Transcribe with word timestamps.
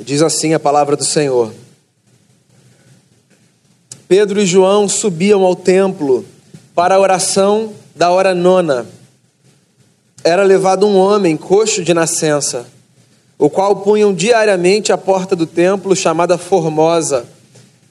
Diz 0.00 0.22
assim 0.22 0.54
a 0.54 0.60
palavra 0.60 0.96
do 0.96 1.04
Senhor. 1.04 1.52
Pedro 4.06 4.40
e 4.40 4.46
João 4.46 4.88
subiam 4.88 5.44
ao 5.44 5.56
templo 5.56 6.24
para 6.74 6.94
a 6.94 7.00
oração 7.00 7.72
da 7.96 8.10
hora 8.10 8.34
nona. 8.34 8.86
Era 10.22 10.44
levado 10.44 10.86
um 10.86 10.96
homem 10.96 11.36
coxo 11.36 11.82
de 11.82 11.92
nascença, 11.92 12.66
o 13.36 13.50
qual 13.50 13.76
punham 13.76 14.14
diariamente 14.14 14.92
à 14.92 14.96
porta 14.96 15.34
do 15.34 15.46
templo 15.46 15.96
chamada 15.96 16.38
Formosa, 16.38 17.26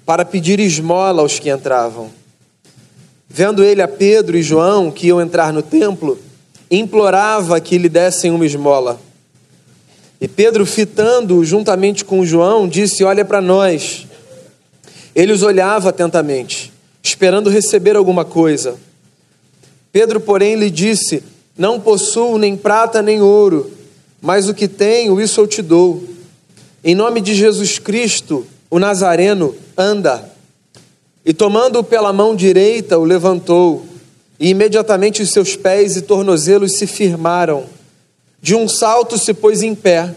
para 0.05 0.23
pedir 0.23 0.59
esmola 0.59 1.21
aos 1.21 1.39
que 1.39 1.49
entravam. 1.49 2.09
Vendo 3.27 3.63
ele 3.63 3.81
a 3.81 3.87
Pedro 3.87 4.37
e 4.37 4.41
João 4.41 4.89
que 4.89 5.07
iam 5.07 5.21
entrar 5.21 5.51
no 5.51 5.61
templo, 5.61 6.17
implorava 6.71 7.59
que 7.59 7.77
lhe 7.77 7.89
dessem 7.89 8.31
uma 8.31 8.45
esmola. 8.45 9.06
E 10.19 10.27
Pedro, 10.27 10.65
fitando 10.65 11.43
juntamente 11.45 12.03
com 12.03 12.25
João, 12.25 12.67
disse: 12.67 13.03
Olha 13.03 13.23
para 13.23 13.39
nós. 13.39 14.07
Ele 15.15 15.31
os 15.31 15.43
olhava 15.43 15.89
atentamente, 15.89 16.71
esperando 17.01 17.49
receber 17.49 17.95
alguma 17.95 18.25
coisa. 18.25 18.75
Pedro, 19.91 20.19
porém, 20.19 20.55
lhe 20.55 20.69
disse: 20.69 21.23
Não 21.57 21.79
possuo 21.79 22.37
nem 22.37 22.57
prata 22.57 23.01
nem 23.01 23.21
ouro, 23.21 23.71
mas 24.21 24.49
o 24.49 24.53
que 24.53 24.67
tenho, 24.67 25.21
isso 25.21 25.39
eu 25.39 25.47
te 25.47 25.61
dou. 25.61 26.03
Em 26.83 26.95
nome 26.95 27.21
de 27.21 27.35
Jesus 27.35 27.77
Cristo, 27.77 28.45
o 28.69 28.79
Nazareno, 28.79 29.55
anda. 29.77 30.31
E 31.23 31.33
tomando-o 31.33 31.83
pela 31.83 32.13
mão 32.13 32.35
direita, 32.35 32.97
o 32.97 33.03
levantou, 33.03 33.85
e 34.39 34.49
imediatamente 34.49 35.21
os 35.21 35.31
seus 35.31 35.55
pés 35.55 35.95
e 35.95 36.01
tornozelos 36.01 36.77
se 36.77 36.87
firmaram 36.87 37.65
de 38.41 38.55
um 38.55 38.67
salto 38.67 39.17
se 39.17 39.33
pôs 39.33 39.61
em 39.61 39.73
pé, 39.73 40.15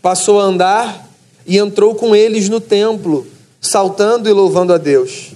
passou 0.00 0.40
a 0.40 0.44
andar 0.44 1.08
e 1.46 1.58
entrou 1.58 1.94
com 1.94 2.14
eles 2.14 2.48
no 2.48 2.60
templo, 2.60 3.26
saltando 3.60 4.28
e 4.28 4.32
louvando 4.32 4.72
a 4.72 4.78
Deus. 4.78 5.32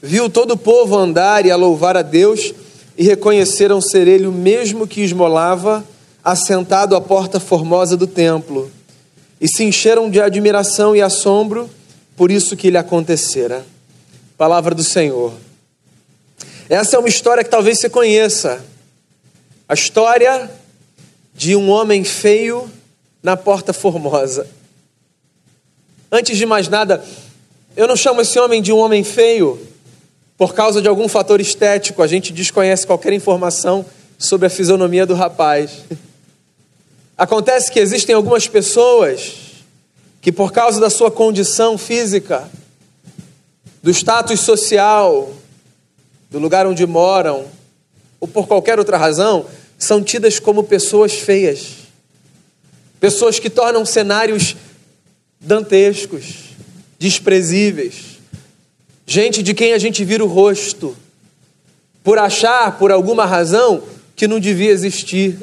Viu 0.00 0.28
todo 0.28 0.52
o 0.52 0.58
povo 0.58 0.96
andar 0.96 1.46
e 1.46 1.50
a 1.50 1.56
louvar 1.56 1.96
a 1.96 2.02
Deus 2.02 2.52
e 2.96 3.04
reconheceram 3.04 3.80
ser 3.80 4.08
ele 4.08 4.26
o 4.26 4.32
mesmo 4.32 4.86
que 4.86 5.00
esmolava, 5.00 5.84
assentado 6.24 6.94
à 6.94 7.00
porta 7.00 7.40
formosa 7.40 7.96
do 7.96 8.06
templo. 8.06 8.70
E 9.40 9.48
se 9.48 9.64
encheram 9.64 10.10
de 10.10 10.20
admiração 10.20 10.94
e 10.94 11.02
assombro 11.02 11.68
por 12.16 12.30
isso 12.30 12.56
que 12.56 12.70
lhe 12.70 12.76
acontecera. 12.76 13.64
Palavra 14.36 14.74
do 14.74 14.84
Senhor. 14.84 15.32
Essa 16.68 16.96
é 16.96 16.98
uma 16.98 17.08
história 17.08 17.42
que 17.42 17.50
talvez 17.50 17.78
você 17.78 17.88
conheça. 17.88 18.64
A 19.68 19.74
história 19.74 20.50
de 21.34 21.56
um 21.56 21.70
homem 21.70 22.04
feio 22.04 22.70
na 23.22 23.36
porta 23.36 23.72
formosa. 23.72 24.46
Antes 26.10 26.36
de 26.36 26.44
mais 26.44 26.68
nada, 26.68 27.02
eu 27.76 27.86
não 27.86 27.96
chamo 27.96 28.20
esse 28.20 28.38
homem 28.38 28.60
de 28.60 28.72
um 28.72 28.78
homem 28.78 29.02
feio 29.02 29.58
por 30.42 30.54
causa 30.54 30.82
de 30.82 30.88
algum 30.88 31.08
fator 31.08 31.40
estético, 31.40 32.02
a 32.02 32.06
gente 32.08 32.32
desconhece 32.32 32.84
qualquer 32.84 33.12
informação 33.12 33.86
sobre 34.18 34.46
a 34.46 34.50
fisionomia 34.50 35.06
do 35.06 35.14
rapaz. 35.14 35.84
Acontece 37.16 37.70
que 37.70 37.78
existem 37.78 38.12
algumas 38.12 38.48
pessoas 38.48 39.34
que, 40.20 40.32
por 40.32 40.50
causa 40.50 40.80
da 40.80 40.90
sua 40.90 41.12
condição 41.12 41.78
física, 41.78 42.50
do 43.80 43.90
status 43.90 44.40
social, 44.40 45.32
do 46.28 46.40
lugar 46.40 46.66
onde 46.66 46.86
moram, 46.88 47.44
ou 48.18 48.26
por 48.26 48.48
qualquer 48.48 48.80
outra 48.80 48.96
razão, 48.96 49.46
são 49.82 50.00
tidas 50.00 50.38
como 50.38 50.62
pessoas 50.62 51.14
feias, 51.14 51.70
pessoas 53.00 53.40
que 53.40 53.50
tornam 53.50 53.84
cenários 53.84 54.54
dantescos, 55.40 56.54
desprezíveis, 57.00 58.20
gente 59.04 59.42
de 59.42 59.52
quem 59.52 59.72
a 59.72 59.78
gente 59.78 60.04
vira 60.04 60.24
o 60.24 60.28
rosto, 60.28 60.96
por 62.04 62.16
achar, 62.16 62.78
por 62.78 62.92
alguma 62.92 63.26
razão, 63.26 63.82
que 64.14 64.28
não 64.28 64.38
devia 64.38 64.70
existir. 64.70 65.36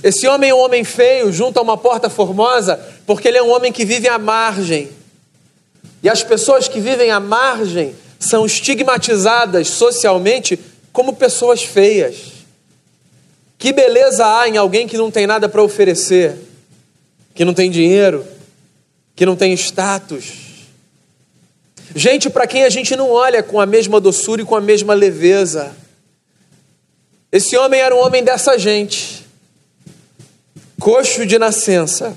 Esse 0.00 0.28
homem 0.28 0.50
é 0.50 0.54
um 0.54 0.60
homem 0.60 0.84
feio, 0.84 1.32
junto 1.32 1.58
a 1.58 1.62
uma 1.62 1.76
porta 1.76 2.08
formosa, 2.08 2.76
porque 3.04 3.26
ele 3.26 3.38
é 3.38 3.42
um 3.42 3.50
homem 3.50 3.72
que 3.72 3.84
vive 3.84 4.06
à 4.06 4.16
margem. 4.16 4.90
E 6.04 6.08
as 6.08 6.22
pessoas 6.22 6.68
que 6.68 6.78
vivem 6.78 7.10
à 7.10 7.18
margem 7.18 7.96
são 8.16 8.46
estigmatizadas 8.46 9.66
socialmente 9.66 10.56
como 10.92 11.16
pessoas 11.16 11.60
feias. 11.60 12.33
Que 13.64 13.72
beleza 13.72 14.26
há 14.26 14.46
em 14.46 14.58
alguém 14.58 14.86
que 14.86 14.98
não 14.98 15.10
tem 15.10 15.26
nada 15.26 15.48
para 15.48 15.62
oferecer, 15.62 16.36
que 17.34 17.46
não 17.46 17.54
tem 17.54 17.70
dinheiro, 17.70 18.22
que 19.16 19.24
não 19.24 19.34
tem 19.34 19.54
status. 19.54 20.66
Gente 21.96 22.28
para 22.28 22.46
quem 22.46 22.64
a 22.64 22.68
gente 22.68 22.94
não 22.94 23.10
olha 23.10 23.42
com 23.42 23.58
a 23.58 23.64
mesma 23.64 23.98
doçura 23.98 24.42
e 24.42 24.44
com 24.44 24.54
a 24.54 24.60
mesma 24.60 24.92
leveza. 24.92 25.74
Esse 27.32 27.56
homem 27.56 27.80
era 27.80 27.96
um 27.96 28.00
homem 28.00 28.22
dessa 28.22 28.58
gente, 28.58 29.24
coxo 30.78 31.24
de 31.24 31.38
nascença, 31.38 32.14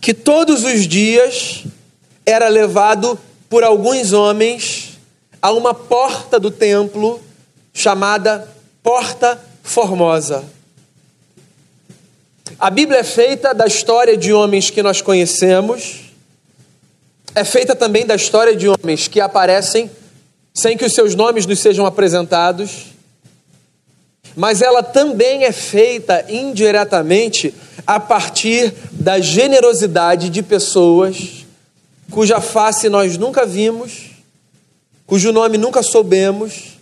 que 0.00 0.14
todos 0.14 0.64
os 0.64 0.88
dias 0.88 1.64
era 2.24 2.48
levado 2.48 3.20
por 3.50 3.62
alguns 3.62 4.14
homens 4.14 4.98
a 5.42 5.52
uma 5.52 5.74
porta 5.74 6.40
do 6.40 6.50
templo 6.50 7.20
chamada 7.74 8.50
Porta 8.82 9.49
formosa. 9.70 10.44
A 12.58 12.68
Bíblia 12.70 12.98
é 12.98 13.04
feita 13.04 13.54
da 13.54 13.66
história 13.66 14.16
de 14.16 14.32
homens 14.32 14.68
que 14.68 14.82
nós 14.82 15.00
conhecemos, 15.00 16.10
é 17.36 17.44
feita 17.44 17.76
também 17.76 18.04
da 18.04 18.16
história 18.16 18.56
de 18.56 18.68
homens 18.68 19.06
que 19.06 19.20
aparecem 19.20 19.88
sem 20.52 20.76
que 20.76 20.84
os 20.84 20.92
seus 20.92 21.14
nomes 21.14 21.46
nos 21.46 21.60
sejam 21.60 21.86
apresentados, 21.86 22.86
mas 24.34 24.60
ela 24.60 24.82
também 24.82 25.44
é 25.44 25.52
feita 25.52 26.26
indiretamente 26.28 27.54
a 27.86 28.00
partir 28.00 28.74
da 28.90 29.20
generosidade 29.20 30.28
de 30.30 30.42
pessoas 30.42 31.46
cuja 32.10 32.40
face 32.40 32.88
nós 32.88 33.16
nunca 33.16 33.46
vimos, 33.46 34.10
cujo 35.06 35.32
nome 35.32 35.56
nunca 35.56 35.80
soubemos, 35.80 36.79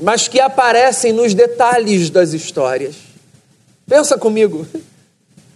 mas 0.00 0.28
que 0.28 0.40
aparecem 0.40 1.12
nos 1.12 1.34
detalhes 1.34 2.10
das 2.10 2.32
histórias. 2.32 2.96
Pensa 3.86 4.18
comigo. 4.18 4.66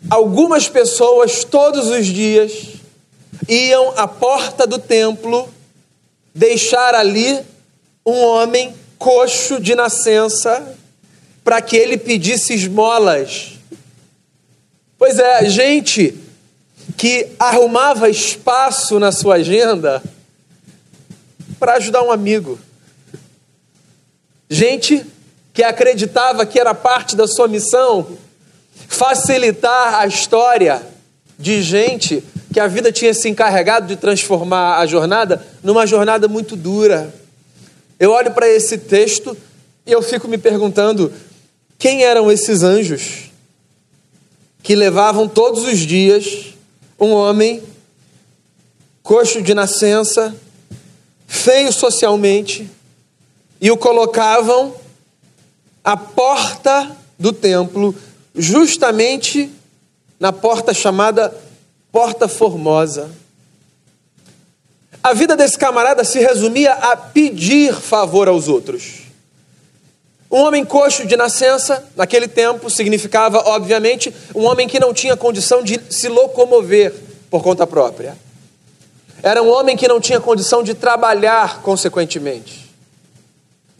Algumas 0.09 0.69
pessoas 0.69 1.45
todos 1.45 1.89
os 1.89 2.06
dias 2.06 2.69
iam 3.49 3.93
à 3.97 4.06
porta 4.09 4.67
do 4.67 4.78
templo 4.78 5.49
deixar 6.34 6.95
ali 6.95 7.39
um 8.06 8.17
homem 8.25 8.75
coxo 8.99 9.61
de 9.61 9.75
nascença 9.75 10.77
para 11.43 11.61
que 11.61 11.77
ele 11.77 11.99
pedisse 11.99 12.55
esmolas. 12.55 13.53
Pois 14.99 15.19
é, 15.19 15.49
gente 15.49 16.15
que 16.97 17.28
arrumava 17.39 18.09
espaço 18.09 18.99
na 18.99 19.11
sua 19.11 19.37
agenda 19.37 20.03
para 21.59 21.75
ajudar 21.75 22.03
um 22.03 22.11
amigo. 22.11 22.59
Gente 24.53 25.06
que 25.55 25.62
acreditava 25.62 26.44
que 26.44 26.59
era 26.59 26.75
parte 26.75 27.15
da 27.15 27.28
sua 27.28 27.47
missão 27.47 28.19
facilitar 28.88 30.00
a 30.00 30.06
história 30.09 30.83
de 31.38 31.62
gente 31.62 32.25
que 32.53 32.59
a 32.59 32.66
vida 32.66 32.91
tinha 32.91 33.15
se 33.15 33.28
encarregado 33.28 33.87
de 33.87 33.94
transformar 33.94 34.78
a 34.78 34.87
jornada 34.87 35.47
numa 35.62 35.87
jornada 35.87 36.27
muito 36.27 36.56
dura. 36.56 37.15
Eu 37.99 38.10
olho 38.10 38.33
para 38.33 38.49
esse 38.49 38.77
texto 38.77 39.37
e 39.87 39.93
eu 39.93 40.03
fico 40.03 40.27
me 40.27 40.37
perguntando 40.37 41.12
quem 41.78 42.03
eram 42.03 42.31
esses 42.31 42.65
anjos 42.65 43.31
que 44.65 44.75
levavam 44.75 45.28
todos 45.28 45.62
os 45.65 45.78
dias 45.78 46.54
um 46.98 47.13
homem 47.13 47.63
coxo 49.03 49.41
de 49.41 49.54
nascença, 49.54 50.34
feio 51.27 51.72
socialmente, 51.72 52.69
e 53.60 53.71
o 53.71 53.77
colocavam 53.77 54.74
à 55.84 55.97
porta 55.97 56.97
do 57.18 57.33
templo, 57.33 57.95
justamente 58.34 59.51
na 60.18 60.33
porta 60.33 60.72
chamada 60.72 61.34
Porta 61.92 62.28
Formosa. 62.28 63.10
A 65.03 65.12
vida 65.12 65.36
desse 65.36 65.59
camarada 65.59 66.04
se 66.04 66.18
resumia 66.18 66.72
a 66.72 66.97
pedir 66.97 67.74
favor 67.74 68.28
aos 68.28 68.48
outros. 68.48 69.01
Um 70.30 70.39
homem 70.42 70.65
coxo 70.65 71.06
de 71.06 71.16
nascença, 71.16 71.84
naquele 71.97 72.28
tempo, 72.28 72.71
significava, 72.71 73.39
obviamente, 73.48 74.15
um 74.34 74.45
homem 74.45 74.68
que 74.68 74.78
não 74.78 74.95
tinha 74.95 75.16
condição 75.16 75.63
de 75.63 75.80
se 75.91 76.09
locomover 76.09 76.95
por 77.28 77.42
conta 77.42 77.66
própria. 77.66 78.16
Era 79.22 79.42
um 79.42 79.51
homem 79.51 79.77
que 79.77 79.89
não 79.89 80.01
tinha 80.01 80.21
condição 80.21 80.63
de 80.63 80.72
trabalhar, 80.74 81.60
consequentemente. 81.63 82.70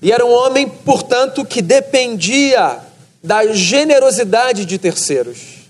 E 0.03 0.11
era 0.13 0.25
um 0.25 0.33
homem, 0.33 0.69
portanto, 0.69 1.45
que 1.45 1.61
dependia 1.61 2.79
da 3.23 3.47
generosidade 3.53 4.65
de 4.65 4.79
terceiros. 4.79 5.61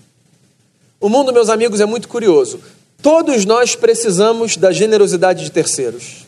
O 0.99 1.09
mundo, 1.09 1.33
meus 1.33 1.49
amigos, 1.49 1.81
é 1.81 1.85
muito 1.85 2.07
curioso. 2.07 2.59
Todos 3.01 3.45
nós 3.45 3.75
precisamos 3.75 4.55
da 4.55 4.71
generosidade 4.71 5.43
de 5.43 5.51
terceiros. 5.51 6.25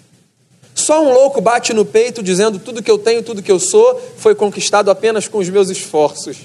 Só 0.74 1.02
um 1.02 1.14
louco 1.14 1.40
bate 1.40 1.72
no 1.72 1.86
peito 1.86 2.24
dizendo 2.24 2.60
tudo 2.60 2.82
que 2.82 2.90
eu 2.90 2.98
tenho, 2.98 3.24
tudo 3.24 3.44
que 3.44 3.52
eu 3.52 3.60
sou 3.60 4.02
foi 4.18 4.34
conquistado 4.34 4.90
apenas 4.90 5.28
com 5.28 5.38
os 5.38 5.48
meus 5.50 5.70
esforços. 5.70 6.38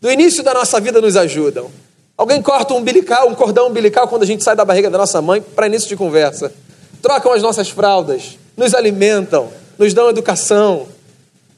Do 0.00 0.10
início 0.10 0.42
da 0.42 0.52
nossa 0.52 0.80
vida 0.80 1.00
nos 1.00 1.16
ajudam. 1.16 1.70
Alguém 2.18 2.42
corta 2.42 2.74
um 2.74 2.78
umbilical, 2.78 3.28
um 3.28 3.34
cordão 3.34 3.68
umbilical 3.68 4.08
quando 4.08 4.24
a 4.24 4.26
gente 4.26 4.42
sai 4.42 4.56
da 4.56 4.64
barriga 4.64 4.90
da 4.90 4.98
nossa 4.98 5.22
mãe 5.22 5.40
para 5.40 5.66
início 5.66 5.88
de 5.88 5.96
conversa. 5.96 6.52
Trocam 7.00 7.32
as 7.32 7.40
nossas 7.40 7.70
fraldas, 7.70 8.36
nos 8.56 8.74
alimentam, 8.74 9.50
nos 9.82 9.92
dão 9.92 10.08
educação, 10.08 10.86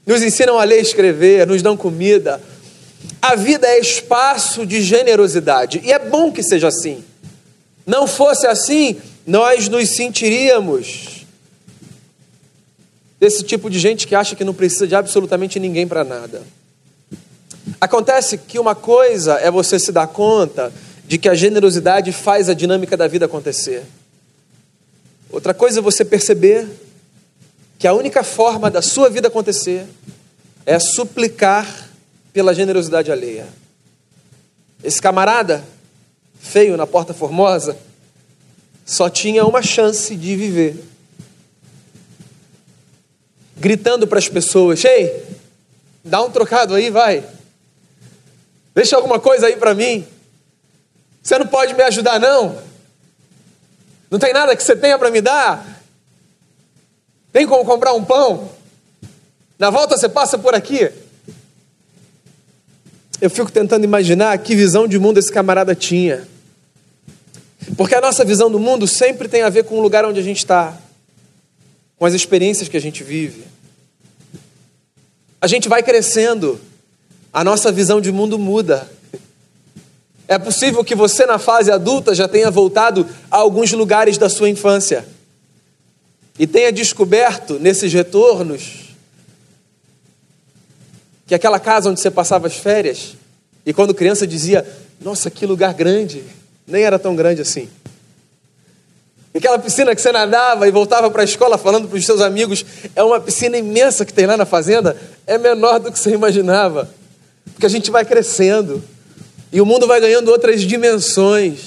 nos 0.07 0.23
ensinam 0.23 0.59
a 0.59 0.65
ler 0.65 0.79
e 0.79 0.83
escrever, 0.83 1.47
nos 1.47 1.61
dão 1.61 1.77
comida. 1.77 2.41
A 3.21 3.37
vida 3.37 3.67
é 3.67 3.79
espaço 3.79 4.65
de 4.65 4.81
generosidade 4.81 5.83
e 5.85 5.93
é 5.93 5.99
bom 5.99 6.33
que 6.33 6.43
seja 6.43 6.69
assim. 6.69 7.05
Não 7.87 8.07
fosse 8.07 8.47
assim, 8.47 8.97
nós 9.27 9.69
nos 9.69 9.91
sentiríamos 9.91 11.27
desse 13.21 13.43
tipo 13.43 13.69
de 13.69 13.79
gente 13.79 14.07
que 14.07 14.15
acha 14.15 14.35
que 14.35 14.43
não 14.45 14.55
precisa 14.55 14.87
de 14.87 14.95
absolutamente 14.95 15.61
ninguém 15.61 15.87
para 15.87 16.03
nada. 16.03 16.43
Acontece 17.79 18.39
que 18.39 18.59
uma 18.59 18.75
coisa 18.75 19.35
é 19.35 19.51
você 19.51 19.79
se 19.79 19.93
dar 19.93 20.07
conta 20.07 20.73
de 21.07 21.19
que 21.19 21.29
a 21.29 21.35
generosidade 21.35 22.11
faz 22.11 22.49
a 22.49 22.55
dinâmica 22.55 22.97
da 22.97 23.07
vida 23.07 23.27
acontecer. 23.27 23.83
Outra 25.31 25.53
coisa 25.53 25.81
é 25.81 25.83
você 25.83 26.07
perceber 26.07 26.67
que 27.85 27.89
a 27.89 27.93
única 27.93 28.25
forma 28.25 28.71
da 28.71 28.81
sua 28.81 29.11
vida 29.11 29.29
acontecer 29.29 29.87
é 30.65 30.79
suplicar 30.79 31.91
pela 32.33 32.55
generosidade 32.55 33.13
alheia. 33.13 33.47
Esse 34.83 35.03
camarada 35.03 35.63
feio 36.41 36.79
na 36.79 36.87
Porta 36.87 37.13
Formosa, 37.13 37.77
só 38.87 39.11
tinha 39.11 39.45
uma 39.45 39.61
chance 39.61 40.17
de 40.17 40.35
viver. 40.35 40.83
Gritando 43.55 44.07
para 44.07 44.19
as 44.19 44.31
pessoas: 44.31 44.83
Ei, 44.83 45.23
dá 46.03 46.23
um 46.23 46.31
trocado 46.31 46.75
aí, 46.75 46.89
vai. 46.89 47.23
Deixa 48.75 48.97
alguma 48.97 49.21
coisa 49.21 49.49
aí 49.49 49.57
para 49.57 49.75
mim. 49.75 50.09
Você 51.23 51.39
não 51.39 51.47
pode 51.47 51.75
me 51.75 51.83
ajudar, 51.83 52.19
não? 52.19 52.57
Não 54.11 54.19
tem 54.19 54.33
nada 54.33 54.57
que 54.57 54.63
você 54.63 54.75
tenha 54.75 54.99
para 54.99 55.11
me 55.11 55.21
dar? 55.21 55.74
Tem 57.35 57.49
como 57.49 57.65
comprar 57.65 57.93
um 57.95 58.05
pão? 58.05 58.49
Na 59.59 59.69
volta 59.69 59.99
você 59.99 60.09
passa 60.09 60.39
por 60.39 60.55
aqui. 60.55 60.89
Eu 63.21 63.29
fico 63.29 63.51
tentando 63.51 63.83
imaginar 63.83 64.39
que 64.39 64.55
visão 64.55 64.87
de 64.87 65.01
mundo 65.01 65.19
esse 65.19 65.33
camarada 65.33 65.75
tinha. 65.75 66.29
Porque 67.77 67.97
a 67.97 68.01
nossa 68.01 68.25
visão 68.25 68.49
do 68.49 68.61
mundo 68.61 68.87
sempre 68.87 69.27
tem 69.27 69.43
a 69.43 69.49
ver 69.49 69.65
com 69.65 69.77
o 69.77 69.81
lugar 69.81 70.05
onde 70.05 70.21
a 70.21 70.23
gente 70.23 70.37
está, 70.37 70.79
com 71.99 72.07
as 72.07 72.15
experiências 72.15 72.69
que 72.69 72.77
a 72.77 72.81
gente 72.81 73.03
vive. 73.03 73.43
A 75.41 75.49
gente 75.49 75.69
vai 75.69 75.83
crescendo, 75.83 76.61
a 77.33 77.43
nossa 77.43 77.73
visão 77.73 78.01
de 78.01 78.13
mundo 78.13 78.39
muda. 78.39 78.89
É 80.29 80.39
possível 80.39 80.85
que 80.85 80.95
você, 80.95 81.27
na 81.27 81.41
fase 81.41 81.73
adulta, 81.73 82.15
já 82.15 82.29
tenha 82.29 82.49
voltado 82.49 83.09
a 83.29 83.39
alguns 83.39 83.73
lugares 83.73 84.17
da 84.17 84.29
sua 84.29 84.49
infância 84.49 85.05
e 86.39 86.47
tenha 86.47 86.73
descoberto 86.73 87.59
nesses 87.59 87.93
retornos 87.93 88.95
que 91.27 91.35
aquela 91.35 91.59
casa 91.59 91.91
onde 91.91 92.01
você 92.01 92.11
passava 92.11 92.47
as 92.47 92.57
férias 92.57 93.17
e 93.65 93.73
quando 93.73 93.95
criança 93.95 94.27
dizia: 94.27 94.67
Nossa, 95.01 95.31
que 95.31 95.47
lugar 95.47 95.73
grande 95.75 96.25
nem 96.67 96.83
era 96.83 96.99
tão 96.99 97.15
grande 97.15 97.41
assim. 97.41 97.69
Aquela 99.35 99.59
piscina 99.59 99.95
que 99.95 100.01
você 100.01 100.13
nadava 100.13 100.69
e 100.69 100.71
voltava 100.71 101.11
para 101.11 101.23
a 101.23 101.25
escola 101.25 101.59
falando 101.59 101.89
para 101.89 101.99
os 101.99 102.07
seus 102.07 102.21
amigos, 102.21 102.65
é 102.95 103.03
uma 103.03 103.19
piscina 103.19 103.59
imensa 103.59 104.05
que 104.05 104.13
tem 104.13 104.27
lá 104.27 104.37
na 104.37 104.47
fazenda, 104.47 104.97
é 105.27 105.37
menor 105.37 105.81
do 105.81 105.91
que 105.91 105.99
você 105.99 106.11
imaginava. 106.11 106.89
Porque 107.53 107.67
a 107.67 107.69
gente 107.69 107.91
vai 107.91 108.05
crescendo 108.05 108.83
e 109.53 109.61
o 109.61 109.67
mundo 109.67 109.89
vai 109.89 110.01
ganhando 110.01 110.29
outras 110.31 110.63
dimensões. 110.63 111.59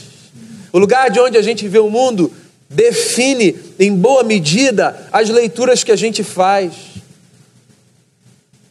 O 0.72 0.80
lugar 0.80 1.10
de 1.10 1.20
onde 1.20 1.38
a 1.38 1.42
gente 1.42 1.68
vê 1.68 1.80
o 1.80 1.90
mundo 1.90 2.32
define, 2.70 3.58
em 3.80 3.96
boa 3.96 4.24
medida, 4.24 5.08
as 5.12 5.30
leituras 5.30 5.84
que 5.84 5.92
a 5.92 5.96
gente 5.96 6.24
faz. 6.24 6.74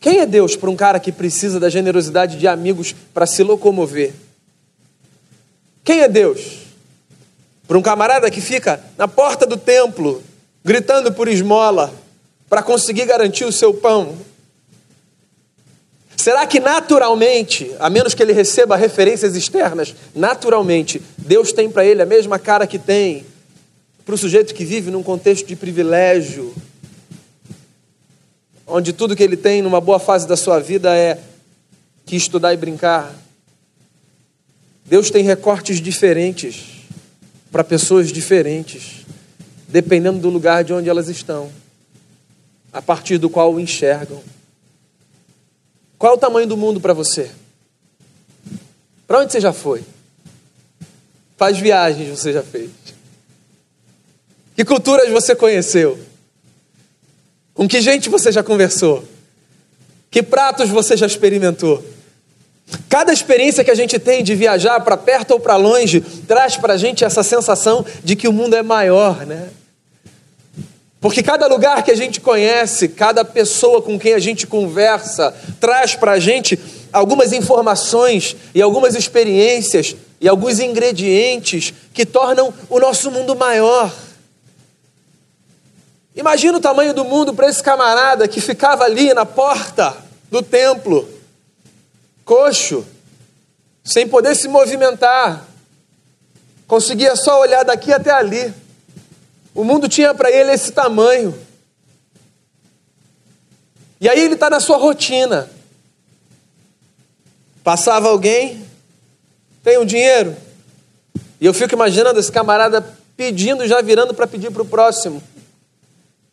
Quem 0.00 0.20
é 0.20 0.26
Deus 0.26 0.54
para 0.54 0.70
um 0.70 0.76
cara 0.76 1.00
que 1.00 1.10
precisa 1.10 1.58
da 1.58 1.68
generosidade 1.68 2.38
de 2.38 2.46
amigos 2.46 2.94
para 3.12 3.26
se 3.26 3.42
locomover? 3.42 4.12
Quem 5.82 6.00
é 6.00 6.08
Deus? 6.08 6.58
Para 7.66 7.78
um 7.78 7.82
camarada 7.82 8.30
que 8.30 8.40
fica 8.40 8.80
na 8.96 9.08
porta 9.08 9.46
do 9.46 9.56
templo, 9.56 10.22
gritando 10.64 11.12
por 11.12 11.26
esmola, 11.26 11.92
para 12.48 12.62
conseguir 12.62 13.06
garantir 13.06 13.44
o 13.44 13.52
seu 13.52 13.74
pão. 13.74 14.16
Será 16.16 16.46
que 16.46 16.60
naturalmente, 16.60 17.72
a 17.78 17.88
menos 17.88 18.14
que 18.14 18.22
ele 18.22 18.32
receba 18.32 18.76
referências 18.76 19.36
externas, 19.36 19.94
naturalmente, 20.14 21.00
Deus 21.16 21.52
tem 21.52 21.70
para 21.70 21.84
ele 21.84 22.02
a 22.02 22.06
mesma 22.06 22.38
cara 22.38 22.66
que 22.66 22.78
tem 22.78 23.24
para 24.06 24.14
o 24.14 24.18
sujeito 24.18 24.54
que 24.54 24.64
vive 24.64 24.88
num 24.88 25.02
contexto 25.02 25.48
de 25.48 25.56
privilégio, 25.56 26.54
onde 28.64 28.92
tudo 28.92 29.16
que 29.16 29.22
ele 29.22 29.36
tem 29.36 29.60
numa 29.60 29.80
boa 29.80 29.98
fase 29.98 30.28
da 30.28 30.36
sua 30.36 30.60
vida 30.60 30.96
é 30.96 31.20
que 32.04 32.14
estudar 32.14 32.54
e 32.54 32.56
brincar? 32.56 33.12
Deus 34.84 35.10
tem 35.10 35.24
recortes 35.24 35.80
diferentes 35.80 36.86
para 37.50 37.64
pessoas 37.64 38.12
diferentes, 38.12 39.04
dependendo 39.66 40.20
do 40.20 40.30
lugar 40.30 40.62
de 40.62 40.72
onde 40.72 40.88
elas 40.88 41.08
estão, 41.08 41.50
a 42.72 42.80
partir 42.80 43.18
do 43.18 43.28
qual 43.28 43.52
o 43.52 43.58
enxergam. 43.58 44.22
Qual 45.98 46.12
é 46.12 46.16
o 46.16 46.20
tamanho 46.20 46.46
do 46.46 46.56
mundo 46.56 46.80
para 46.80 46.94
você? 46.94 47.28
Para 49.04 49.18
onde 49.18 49.32
você 49.32 49.40
já 49.40 49.52
foi? 49.52 49.82
Quais 51.36 51.58
viagens 51.58 52.16
você 52.16 52.32
já 52.32 52.44
fez? 52.44 52.70
Que 54.56 54.64
culturas 54.64 55.10
você 55.10 55.36
conheceu? 55.36 55.98
Com 57.52 57.68
que 57.68 57.78
gente 57.82 58.08
você 58.08 58.32
já 58.32 58.42
conversou? 58.42 59.04
Que 60.10 60.22
pratos 60.22 60.70
você 60.70 60.96
já 60.96 61.06
experimentou? 61.06 61.84
Cada 62.88 63.12
experiência 63.12 63.62
que 63.62 63.70
a 63.70 63.74
gente 63.74 63.98
tem 63.98 64.24
de 64.24 64.34
viajar 64.34 64.80
para 64.80 64.96
perto 64.96 65.32
ou 65.32 65.40
para 65.40 65.56
longe 65.56 66.00
traz 66.26 66.56
para 66.56 66.72
a 66.72 66.76
gente 66.78 67.04
essa 67.04 67.22
sensação 67.22 67.84
de 68.02 68.16
que 68.16 68.26
o 68.26 68.32
mundo 68.32 68.56
é 68.56 68.62
maior, 68.62 69.26
né? 69.26 69.50
Porque 71.02 71.22
cada 71.22 71.46
lugar 71.46 71.84
que 71.84 71.90
a 71.90 71.94
gente 71.94 72.18
conhece, 72.18 72.88
cada 72.88 73.24
pessoa 73.26 73.82
com 73.82 73.98
quem 73.98 74.14
a 74.14 74.18
gente 74.18 74.46
conversa, 74.46 75.34
traz 75.60 75.94
para 75.94 76.12
a 76.12 76.18
gente 76.18 76.58
algumas 76.90 77.34
informações 77.34 78.34
e 78.54 78.62
algumas 78.62 78.94
experiências 78.94 79.94
e 80.18 80.26
alguns 80.26 80.58
ingredientes 80.58 81.74
que 81.92 82.06
tornam 82.06 82.52
o 82.70 82.80
nosso 82.80 83.10
mundo 83.10 83.36
maior. 83.36 83.92
Imagina 86.16 86.56
o 86.56 86.60
tamanho 86.60 86.94
do 86.94 87.04
mundo 87.04 87.34
para 87.34 87.46
esse 87.46 87.62
camarada 87.62 88.26
que 88.26 88.40
ficava 88.40 88.84
ali 88.84 89.12
na 89.12 89.26
porta 89.26 89.94
do 90.30 90.42
templo 90.42 91.06
coxo, 92.26 92.84
sem 93.84 94.08
poder 94.08 94.34
se 94.34 94.48
movimentar, 94.48 95.46
conseguia 96.66 97.14
só 97.14 97.40
olhar 97.40 97.64
daqui 97.64 97.92
até 97.92 98.10
ali. 98.10 98.52
O 99.54 99.62
mundo 99.62 99.88
tinha 99.88 100.12
para 100.12 100.30
ele 100.30 100.50
esse 100.50 100.72
tamanho. 100.72 101.38
E 104.00 104.08
aí 104.08 104.20
ele 104.20 104.34
está 104.34 104.50
na 104.50 104.58
sua 104.58 104.76
rotina. 104.76 105.48
Passava 107.62 108.08
alguém, 108.08 108.66
tem 109.62 109.78
um 109.78 109.84
dinheiro. 109.84 110.36
E 111.40 111.46
eu 111.46 111.54
fico 111.54 111.74
imaginando 111.74 112.18
esse 112.18 112.32
camarada 112.32 112.84
pedindo, 113.16 113.66
já 113.68 113.80
virando 113.80 114.12
para 114.12 114.26
pedir 114.26 114.50
para 114.50 114.62
o 114.62 114.66
próximo. 114.66 115.22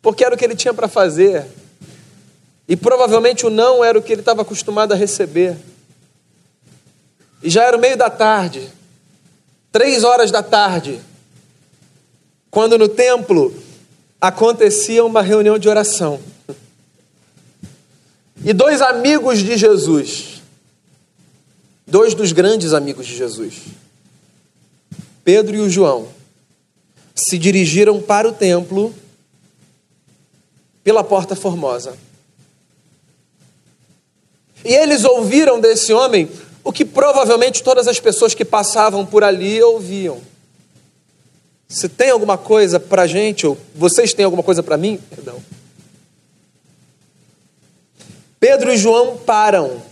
Porque 0.04 0.22
era 0.22 0.34
o 0.34 0.38
que 0.38 0.44
ele 0.44 0.54
tinha 0.54 0.74
para 0.74 0.86
fazer. 0.86 1.46
E 2.68 2.76
provavelmente 2.76 3.46
o 3.46 3.50
não 3.50 3.82
era 3.82 3.98
o 3.98 4.02
que 4.02 4.12
ele 4.12 4.20
estava 4.20 4.42
acostumado 4.42 4.92
a 4.92 4.94
receber. 4.94 5.56
E 7.42 7.48
já 7.48 7.64
era 7.64 7.74
o 7.74 7.80
meio 7.80 7.96
da 7.96 8.10
tarde, 8.10 8.70
três 9.72 10.04
horas 10.04 10.30
da 10.30 10.42
tarde, 10.42 11.00
quando 12.50 12.76
no 12.76 12.86
templo 12.86 13.54
acontecia 14.20 15.02
uma 15.02 15.22
reunião 15.22 15.58
de 15.58 15.70
oração. 15.70 16.20
E 18.44 18.52
dois 18.52 18.82
amigos 18.82 19.38
de 19.38 19.56
Jesus, 19.56 20.42
dois 21.86 22.12
dos 22.12 22.30
grandes 22.32 22.74
amigos 22.74 23.06
de 23.06 23.16
Jesus, 23.16 23.62
Pedro 25.24 25.56
e 25.56 25.60
o 25.60 25.70
João, 25.70 26.08
se 27.14 27.38
dirigiram 27.38 28.02
para 28.02 28.28
o 28.28 28.32
templo 28.32 28.94
pela 30.84 31.02
porta 31.02 31.34
formosa. 31.34 31.96
E 34.62 34.72
eles 34.72 35.04
ouviram 35.04 35.58
desse 35.58 35.92
homem 35.92 36.28
o 36.62 36.72
que 36.72 36.84
provavelmente 36.84 37.62
todas 37.62 37.88
as 37.88 37.98
pessoas 37.98 38.34
que 38.34 38.44
passavam 38.44 39.04
por 39.04 39.24
ali 39.24 39.62
ouviam. 39.62 40.20
Se 41.66 41.88
tem 41.88 42.10
alguma 42.10 42.38
coisa 42.38 42.78
para 42.78 43.06
gente, 43.06 43.46
ou 43.46 43.58
vocês 43.74 44.14
têm 44.14 44.24
alguma 44.24 44.42
coisa 44.42 44.62
para 44.62 44.76
mim, 44.76 44.98
perdão. 45.10 45.42
Pedro 48.38 48.72
e 48.72 48.76
João 48.76 49.16
param 49.16 49.82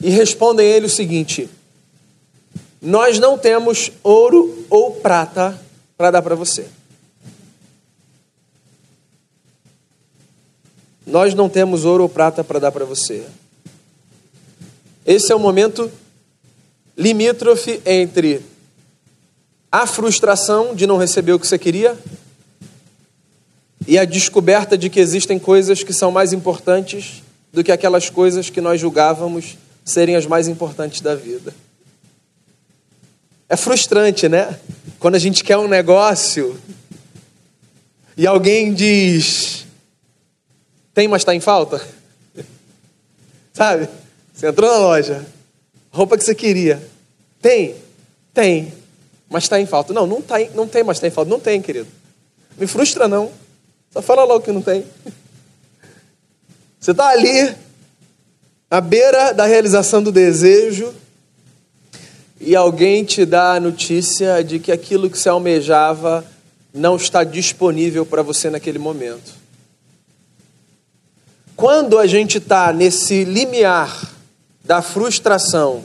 e 0.00 0.10
respondem 0.10 0.66
a 0.66 0.76
ele 0.76 0.86
o 0.86 0.90
seguinte: 0.90 1.48
Nós 2.80 3.18
não 3.18 3.38
temos 3.38 3.90
ouro 4.02 4.66
ou 4.68 4.92
prata 4.92 5.58
para 5.96 6.10
dar 6.10 6.22
para 6.22 6.34
você. 6.34 6.66
Nós 11.12 11.34
não 11.34 11.46
temos 11.46 11.84
ouro 11.84 12.04
ou 12.04 12.08
prata 12.08 12.42
para 12.42 12.58
dar 12.58 12.72
para 12.72 12.86
você. 12.86 13.22
Esse 15.04 15.30
é 15.30 15.36
o 15.36 15.38
momento 15.38 15.92
limítrofe 16.96 17.82
entre 17.84 18.40
a 19.70 19.86
frustração 19.86 20.74
de 20.74 20.86
não 20.86 20.96
receber 20.96 21.34
o 21.34 21.38
que 21.38 21.46
você 21.46 21.58
queria 21.58 21.98
e 23.86 23.98
a 23.98 24.06
descoberta 24.06 24.78
de 24.78 24.88
que 24.88 24.98
existem 24.98 25.38
coisas 25.38 25.82
que 25.82 25.92
são 25.92 26.10
mais 26.10 26.32
importantes 26.32 27.22
do 27.52 27.62
que 27.62 27.70
aquelas 27.70 28.08
coisas 28.08 28.48
que 28.48 28.62
nós 28.62 28.80
julgávamos 28.80 29.58
serem 29.84 30.16
as 30.16 30.24
mais 30.24 30.48
importantes 30.48 31.02
da 31.02 31.14
vida. 31.14 31.54
É 33.50 33.56
frustrante, 33.56 34.30
né? 34.30 34.58
Quando 34.98 35.16
a 35.16 35.18
gente 35.18 35.44
quer 35.44 35.58
um 35.58 35.68
negócio 35.68 36.58
e 38.16 38.26
alguém 38.26 38.72
diz: 38.72 39.61
tem, 40.94 41.08
mas 41.08 41.22
está 41.22 41.34
em 41.34 41.40
falta? 41.40 41.80
Sabe? 43.52 43.88
Você 44.34 44.48
entrou 44.48 44.70
na 44.70 44.78
loja, 44.78 45.26
roupa 45.90 46.16
que 46.16 46.24
você 46.24 46.34
queria. 46.34 46.82
Tem? 47.40 47.74
Tem, 48.32 48.72
mas 49.28 49.44
está 49.44 49.60
em 49.60 49.66
falta. 49.66 49.92
Não, 49.92 50.06
não, 50.06 50.22
tá, 50.22 50.36
não 50.54 50.66
tem, 50.66 50.82
mas 50.82 50.96
está 50.96 51.06
em 51.06 51.10
falta. 51.10 51.30
Não 51.30 51.40
tem, 51.40 51.60
querido. 51.60 51.88
Me 52.58 52.66
frustra, 52.66 53.08
não. 53.08 53.30
Só 53.92 54.00
fala 54.00 54.24
logo 54.24 54.44
que 54.44 54.52
não 54.52 54.62
tem. 54.62 54.84
Você 56.80 56.90
está 56.90 57.08
ali, 57.08 57.54
à 58.70 58.80
beira 58.80 59.32
da 59.32 59.46
realização 59.46 60.02
do 60.02 60.10
desejo, 60.10 60.94
e 62.40 62.56
alguém 62.56 63.04
te 63.04 63.24
dá 63.24 63.54
a 63.54 63.60
notícia 63.60 64.42
de 64.42 64.58
que 64.58 64.72
aquilo 64.72 65.08
que 65.08 65.16
você 65.16 65.28
almejava 65.28 66.24
não 66.74 66.96
está 66.96 67.22
disponível 67.22 68.04
para 68.04 68.22
você 68.22 68.50
naquele 68.50 68.78
momento. 68.78 69.41
Quando 71.56 71.98
a 71.98 72.06
gente 72.06 72.38
está 72.38 72.72
nesse 72.72 73.24
limiar 73.24 74.10
da 74.64 74.80
frustração 74.80 75.84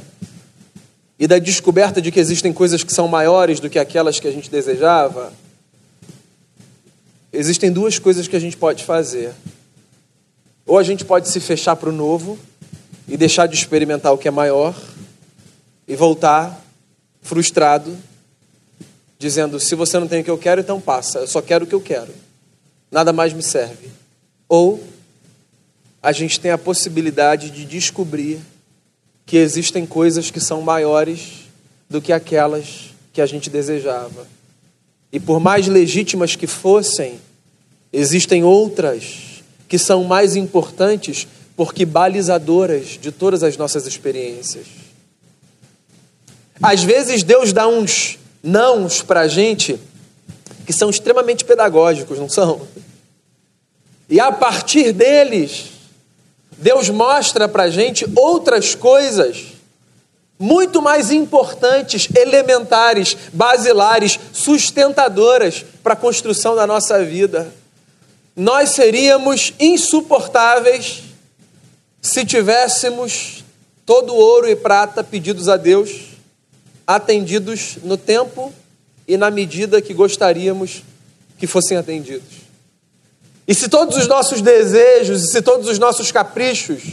e 1.20 1.28
da 1.28 1.40
descoberta 1.40 2.02
de 2.02 2.12
que 2.12 2.20
existem 2.20 2.54
coisas 2.54 2.84
que 2.84 2.94
são 2.94 3.08
maiores 3.08 3.60
do 3.60 3.70
que 3.70 3.80
aquelas 3.80 4.20
que 4.20 4.28
a 4.28 4.32
gente 4.32 4.50
desejava, 4.50 5.34
existem 7.34 7.72
duas 7.72 8.00
coisas 8.00 8.28
que 8.28 8.36
a 8.36 8.40
gente 8.40 8.56
pode 8.56 8.84
fazer. 8.84 9.34
Ou 10.66 10.78
a 10.78 10.84
gente 10.84 11.04
pode 11.04 11.30
se 11.30 11.40
fechar 11.40 11.76
para 11.76 11.90
o 11.90 11.94
novo 11.94 12.38
e 13.08 13.18
deixar 13.18 13.48
de 13.48 13.56
experimentar 13.56 14.14
o 14.14 14.18
que 14.18 14.28
é 14.28 14.32
maior 14.32 14.76
e 15.88 15.96
voltar 15.96 16.62
frustrado, 17.22 17.96
dizendo: 19.18 19.60
se 19.60 19.76
você 19.76 20.00
não 20.00 20.08
tem 20.08 20.22
o 20.22 20.24
que 20.24 20.32
eu 20.32 20.38
quero, 20.38 20.62
então 20.62 20.80
passa, 20.80 21.20
eu 21.20 21.28
só 21.28 21.42
quero 21.42 21.66
o 21.66 21.68
que 21.68 21.76
eu 21.76 21.82
quero, 21.82 22.14
nada 22.92 23.14
mais 23.14 23.34
me 23.34 23.42
serve. 23.42 23.90
Ou 24.48 24.82
a 26.01 26.12
gente 26.12 26.39
tem 26.39 26.51
a 26.51 26.58
possibilidade 26.58 27.50
de 27.50 27.66
descobrir 27.66 28.39
que 29.25 29.38
existem 29.38 29.86
coisas 29.86 30.32
que 30.32 30.39
são 30.39 30.62
maiores 30.62 31.48
do 31.89 32.01
que 32.01 32.13
aquelas 32.13 32.92
que 33.12 33.22
a 33.22 33.25
gente 33.25 33.50
desejava. 33.50 34.27
E 35.12 35.20
por 35.20 35.39
mais 35.39 35.68
legítimas 35.68 36.36
que 36.36 36.48
fossem, 36.48 37.20
existem 37.92 38.44
outras 38.44 39.44
que 39.68 39.77
são 39.77 40.04
mais 40.04 40.36
importantes 40.36 41.27
porque 41.56 41.86
balizadoras 41.86 42.98
de 43.01 43.12
todas 43.12 43.44
as 43.44 43.58
nossas 43.58 43.88
experiências. 43.88 44.68
Às 46.62 46.84
vezes 46.84 47.24
Deus 47.24 47.51
dá 47.51 47.68
uns 47.68 48.18
nãos 48.44 49.01
para 49.01 49.22
a 49.22 49.27
gente 49.27 49.80
que 50.66 50.74
são 50.74 50.89
extremamente 50.89 51.44
pedagógicos, 51.46 52.20
não 52.20 52.30
são? 52.30 52.68
E 54.10 54.20
a 54.20 54.32
partir 54.32 54.92
deles, 54.94 55.76
Deus 56.58 56.90
mostra 56.90 57.48
para 57.48 57.64
a 57.64 57.70
gente 57.70 58.06
outras 58.16 58.74
coisas 58.74 59.58
muito 60.40 60.82
mais 60.82 61.12
importantes, 61.12 62.08
elementares, 62.16 63.18
basilares, 63.34 64.20
sustentadoras 64.32 65.66
para 65.82 65.94
a 65.94 65.98
construção 65.98 66.56
da 66.56 66.68
nossa 66.68 67.04
vida. 67.04 67.52
Nós 68.36 68.70
seríamos 68.70 69.54
insuportáveis 69.60 71.04
se 72.02 72.24
tivéssemos 72.24 73.44
todo 73.86 74.14
ouro 74.14 74.48
e 74.48 74.56
prata 74.56 75.04
pedidos 75.04 75.50
a 75.50 75.58
Deus, 75.58 76.10
atendidos 76.86 77.78
no 77.84 77.98
tempo 77.98 78.54
e 79.08 79.18
na 79.18 79.32
medida 79.32 79.82
que 79.82 79.94
gostaríamos 79.94 80.84
que 81.38 81.48
fossem 81.48 81.78
atendidos. 81.78 82.47
E 83.48 83.56
se 83.56 83.70
todos 83.70 83.96
os 83.96 84.08
nossos 84.08 84.42
desejos, 84.42 85.24
e 85.24 85.27
se 85.27 85.42
todos 85.42 85.70
os 85.70 85.80
nossos 85.80 86.12
caprichos 86.12 86.84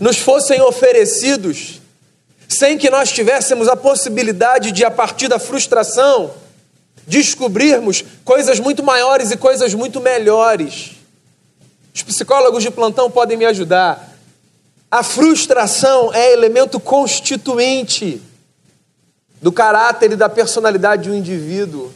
nos 0.00 0.16
fossem 0.16 0.60
oferecidos, 0.60 1.80
sem 2.48 2.78
que 2.78 2.88
nós 2.88 3.10
tivéssemos 3.10 3.66
a 3.66 3.76
possibilidade 3.76 4.70
de, 4.70 4.84
a 4.84 4.90
partir 4.90 5.26
da 5.26 5.38
frustração, 5.40 6.32
descobrirmos 7.06 8.04
coisas 8.24 8.60
muito 8.60 8.82
maiores 8.82 9.32
e 9.32 9.36
coisas 9.36 9.74
muito 9.74 10.00
melhores. 10.00 10.92
Os 11.92 12.02
psicólogos 12.02 12.62
de 12.62 12.70
plantão 12.70 13.10
podem 13.10 13.36
me 13.36 13.44
ajudar. 13.46 14.16
A 14.88 15.02
frustração 15.02 16.14
é 16.14 16.32
elemento 16.32 16.78
constituinte 16.78 18.22
do 19.42 19.50
caráter 19.50 20.12
e 20.12 20.16
da 20.16 20.28
personalidade 20.28 21.04
de 21.04 21.10
um 21.10 21.14
indivíduo. 21.14 21.92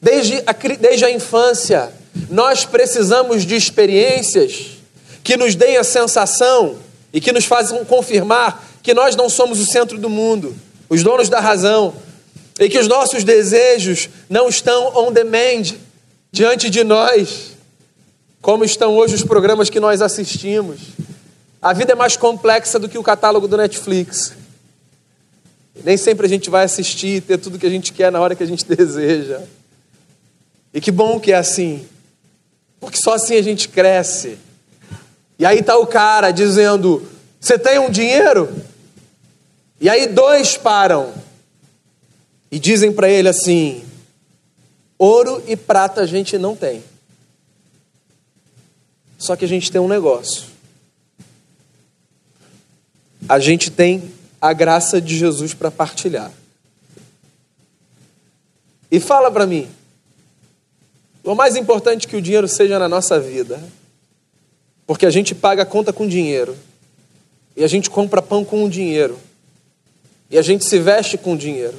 Desde 0.00 0.42
a, 0.46 0.52
desde 0.52 1.04
a 1.04 1.10
infância, 1.10 1.92
nós 2.30 2.64
precisamos 2.64 3.44
de 3.44 3.56
experiências 3.56 4.78
que 5.22 5.36
nos 5.36 5.54
deem 5.54 5.76
a 5.76 5.84
sensação 5.84 6.76
e 7.12 7.20
que 7.20 7.32
nos 7.32 7.44
façam 7.44 7.84
confirmar 7.84 8.64
que 8.82 8.92
nós 8.92 9.16
não 9.16 9.28
somos 9.28 9.58
o 9.60 9.66
centro 9.66 9.98
do 9.98 10.10
mundo, 10.10 10.54
os 10.88 11.02
donos 11.02 11.28
da 11.28 11.40
razão, 11.40 11.94
e 12.60 12.68
que 12.68 12.78
os 12.78 12.86
nossos 12.86 13.24
desejos 13.24 14.08
não 14.28 14.48
estão 14.48 14.96
on 14.96 15.10
demand 15.10 15.74
diante 16.30 16.68
de 16.68 16.84
nós, 16.84 17.52
como 18.42 18.64
estão 18.64 18.94
hoje 18.94 19.14
os 19.14 19.24
programas 19.24 19.70
que 19.70 19.80
nós 19.80 20.02
assistimos. 20.02 20.80
A 21.62 21.72
vida 21.72 21.92
é 21.92 21.94
mais 21.94 22.16
complexa 22.16 22.78
do 22.78 22.88
que 22.88 22.98
o 22.98 23.02
catálogo 23.02 23.48
do 23.48 23.56
Netflix. 23.56 24.34
Nem 25.82 25.96
sempre 25.96 26.26
a 26.26 26.28
gente 26.28 26.50
vai 26.50 26.64
assistir 26.64 27.16
e 27.16 27.20
ter 27.20 27.38
tudo 27.38 27.58
que 27.58 27.66
a 27.66 27.70
gente 27.70 27.92
quer 27.92 28.12
na 28.12 28.20
hora 28.20 28.34
que 28.34 28.42
a 28.42 28.46
gente 28.46 28.64
deseja. 28.68 29.40
E 30.72 30.80
que 30.80 30.90
bom 30.90 31.18
que 31.18 31.32
é 31.32 31.36
assim. 31.36 31.86
Porque 32.84 32.98
só 33.02 33.14
assim 33.14 33.36
a 33.36 33.42
gente 33.42 33.68
cresce. 33.68 34.38
E 35.38 35.44
aí 35.44 35.60
está 35.60 35.76
o 35.76 35.86
cara 35.86 36.30
dizendo: 36.30 37.06
Você 37.40 37.58
tem 37.58 37.78
um 37.78 37.90
dinheiro? 37.90 38.54
E 39.80 39.88
aí 39.88 40.06
dois 40.06 40.56
param 40.56 41.12
e 42.50 42.58
dizem 42.58 42.92
para 42.92 43.08
ele 43.08 43.28
assim: 43.28 43.84
Ouro 44.98 45.42
e 45.46 45.56
prata 45.56 46.02
a 46.02 46.06
gente 46.06 46.38
não 46.38 46.54
tem. 46.54 46.82
Só 49.18 49.34
que 49.34 49.44
a 49.44 49.48
gente 49.48 49.72
tem 49.72 49.80
um 49.80 49.88
negócio. 49.88 50.44
A 53.28 53.38
gente 53.38 53.70
tem 53.70 54.12
a 54.40 54.52
graça 54.52 55.00
de 55.00 55.16
Jesus 55.16 55.54
para 55.54 55.70
partilhar. 55.70 56.30
E 58.90 59.00
fala 59.00 59.30
para 59.30 59.46
mim, 59.46 59.68
o 61.24 61.34
mais 61.34 61.56
importante 61.56 62.06
que 62.06 62.16
o 62.16 62.22
dinheiro 62.22 62.46
seja 62.46 62.78
na 62.78 62.88
nossa 62.88 63.18
vida, 63.18 63.58
porque 64.86 65.06
a 65.06 65.10
gente 65.10 65.34
paga 65.34 65.62
a 65.62 65.66
conta 65.66 65.92
com 65.92 66.06
dinheiro, 66.06 66.54
e 67.56 67.64
a 67.64 67.66
gente 67.66 67.88
compra 67.88 68.20
pão 68.20 68.44
com 68.44 68.62
o 68.64 68.68
dinheiro, 68.68 69.18
e 70.30 70.36
a 70.36 70.42
gente 70.42 70.64
se 70.64 70.78
veste 70.78 71.16
com 71.16 71.34
dinheiro. 71.34 71.78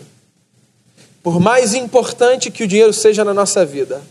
Por 1.21 1.39
mais 1.39 1.75
importante 1.75 2.49
que 2.49 2.63
o 2.63 2.67
dinheiro 2.67 2.91
seja 2.91 3.23
na 3.23 3.33
nossa 3.33 3.63
vida, 3.63 4.01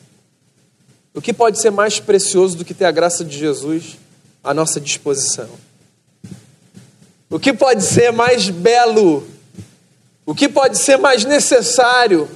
o 1.13 1.21
que 1.21 1.33
pode 1.33 1.59
ser 1.59 1.71
mais 1.71 1.99
precioso 1.99 2.57
do 2.57 2.65
que 2.65 2.75
ter 2.75 2.85
a 2.85 2.91
graça 2.91 3.25
de 3.25 3.37
Jesus 3.37 3.97
à 4.43 4.55
nossa 4.55 4.81
disposição? 4.81 5.49
O 7.29 7.41
que 7.41 7.53
pode 7.53 7.83
ser 7.83 8.13
mais 8.13 8.49
belo? 8.51 9.27
O 10.25 10.35
que 10.35 10.49
pode 10.49 10.79
ser 10.79 10.97
mais 10.97 11.25
necessário 11.25 12.29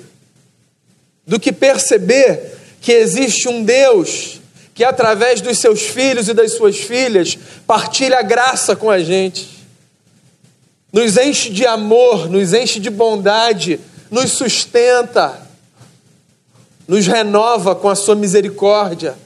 do 1.26 1.38
que 1.38 1.52
perceber 1.52 2.57
que 2.80 2.92
existe 2.92 3.48
um 3.48 3.62
Deus 3.62 4.38
que 4.78 4.84
através 4.84 5.40
dos 5.40 5.58
seus 5.58 5.82
filhos 5.82 6.28
e 6.28 6.32
das 6.32 6.52
suas 6.52 6.78
filhas 6.78 7.36
partilha 7.66 8.20
a 8.20 8.22
graça 8.22 8.76
com 8.76 8.88
a 8.88 9.00
gente, 9.00 9.66
nos 10.92 11.16
enche 11.16 11.50
de 11.50 11.66
amor, 11.66 12.30
nos 12.30 12.54
enche 12.54 12.78
de 12.78 12.88
bondade, 12.88 13.80
nos 14.08 14.30
sustenta, 14.30 15.42
nos 16.86 17.08
renova 17.08 17.74
com 17.74 17.88
a 17.88 17.96
sua 17.96 18.14
misericórdia. 18.14 19.16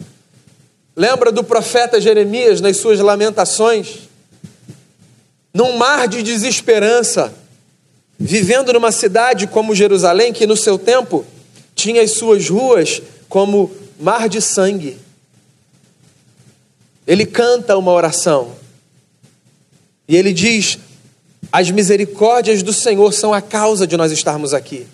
Lembra 0.97 1.31
do 1.31 1.45
profeta 1.45 2.01
Jeremias 2.01 2.63
nas 2.63 2.79
suas 2.79 2.99
lamentações? 2.99 4.09
Num 5.53 5.77
mar 5.77 6.09
de 6.09 6.23
desesperança, 6.23 7.31
vivendo 8.19 8.73
numa 8.73 8.91
cidade 8.91 9.47
como 9.47 9.75
Jerusalém, 9.75 10.33
que 10.33 10.47
no 10.47 10.57
seu 10.57 10.79
tempo 10.79 11.27
tinha 11.75 12.01
as 12.01 12.13
suas 12.13 12.49
ruas 12.49 13.03
como 13.33 13.71
mar 13.99 14.29
de 14.29 14.43
sangue. 14.43 14.99
Ele 17.07 17.25
canta 17.25 17.79
uma 17.79 17.91
oração 17.91 18.53
e 20.07 20.15
ele 20.15 20.35
diz: 20.35 20.79
As 21.51 21.71
misericórdias 21.71 22.63
do 22.63 22.75
Senhor 22.75 23.11
são 23.15 23.33
a 23.33 23.41
causa 23.41 23.87
de 23.87 23.97
nós 23.97 24.13
estarmos 24.13 24.53
aqui. 24.53 24.87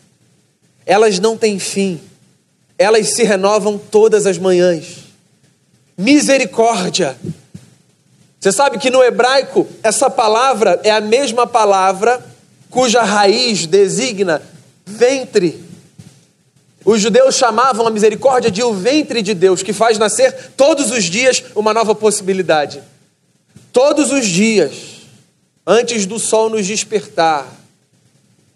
Elas 0.87 1.18
não 1.18 1.37
têm 1.37 1.59
fim, 1.59 2.00
elas 2.78 3.09
se 3.09 3.25
renovam 3.25 3.76
todas 3.76 4.25
as 4.25 4.38
manhãs. 4.38 4.99
Misericórdia. 5.97 7.18
Você 8.38 8.52
sabe 8.52 8.78
que 8.78 8.88
no 8.88 9.02
hebraico 9.02 9.66
essa 9.83 10.09
palavra 10.09 10.80
é 10.85 10.92
a 10.92 11.00
mesma 11.00 11.45
palavra 11.45 12.25
cuja 12.71 13.02
raiz 13.02 13.66
designa 13.66 14.40
ventre. 14.87 15.68
Os 16.88 17.02
judeus 17.02 17.35
chamavam 17.35 17.87
a 17.87 17.90
misericórdia 17.90 18.50
de 18.50 18.62
o 18.62 18.73
ventre 18.73 19.21
de 19.21 19.35
Deus, 19.35 19.62
que 19.62 19.75
faz 19.75 19.99
nascer 19.99 20.52
todos 20.57 20.90
os 20.90 21.04
dias 21.04 21.45
uma 21.54 21.75
nova 21.75 21.95
possibilidade. 21.95 22.83
Todos 23.71 24.11
os 24.11 24.26
dias, 24.26 25.02
antes 25.66 26.07
do 26.07 26.18
sol 26.18 26.49
nos 26.49 26.66
despertar, 26.66 27.47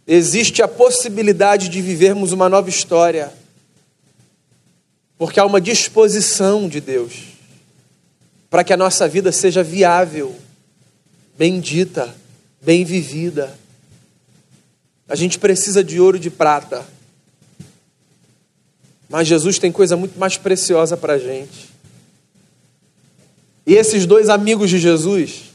existe 0.07 0.63
a 0.63 0.67
possibilidade 0.67 1.69
de 1.69 1.83
vivermos 1.83 2.33
uma 2.33 2.49
nova 2.49 2.71
história, 2.71 3.31
porque 5.19 5.39
há 5.39 5.45
uma 5.45 5.61
disposição 5.61 6.71
de 6.71 6.81
Deus 6.81 7.13
para 8.49 8.65
que 8.65 8.73
a 8.73 8.79
nossa 8.79 9.07
vida 9.07 9.31
seja 9.31 9.63
viável, 9.63 10.35
bendita, 11.37 12.15
bem 12.63 12.83
vivida. 12.83 13.53
A 15.07 15.15
gente 15.15 15.39
precisa 15.39 15.85
de 15.85 16.01
ouro 16.01 16.17
e 16.17 16.21
de 16.21 16.31
prata. 16.31 16.83
Mas 19.13 19.29
Jesus 19.29 19.59
tem 19.59 19.71
coisa 19.71 19.95
muito 19.95 20.19
mais 20.19 20.39
preciosa 20.39 20.97
para 20.97 21.13
a 21.13 21.19
gente. 21.19 21.69
E 23.67 23.75
esses 23.75 24.07
dois 24.07 24.31
amigos 24.31 24.71
de 24.71 24.79
Jesus, 24.79 25.53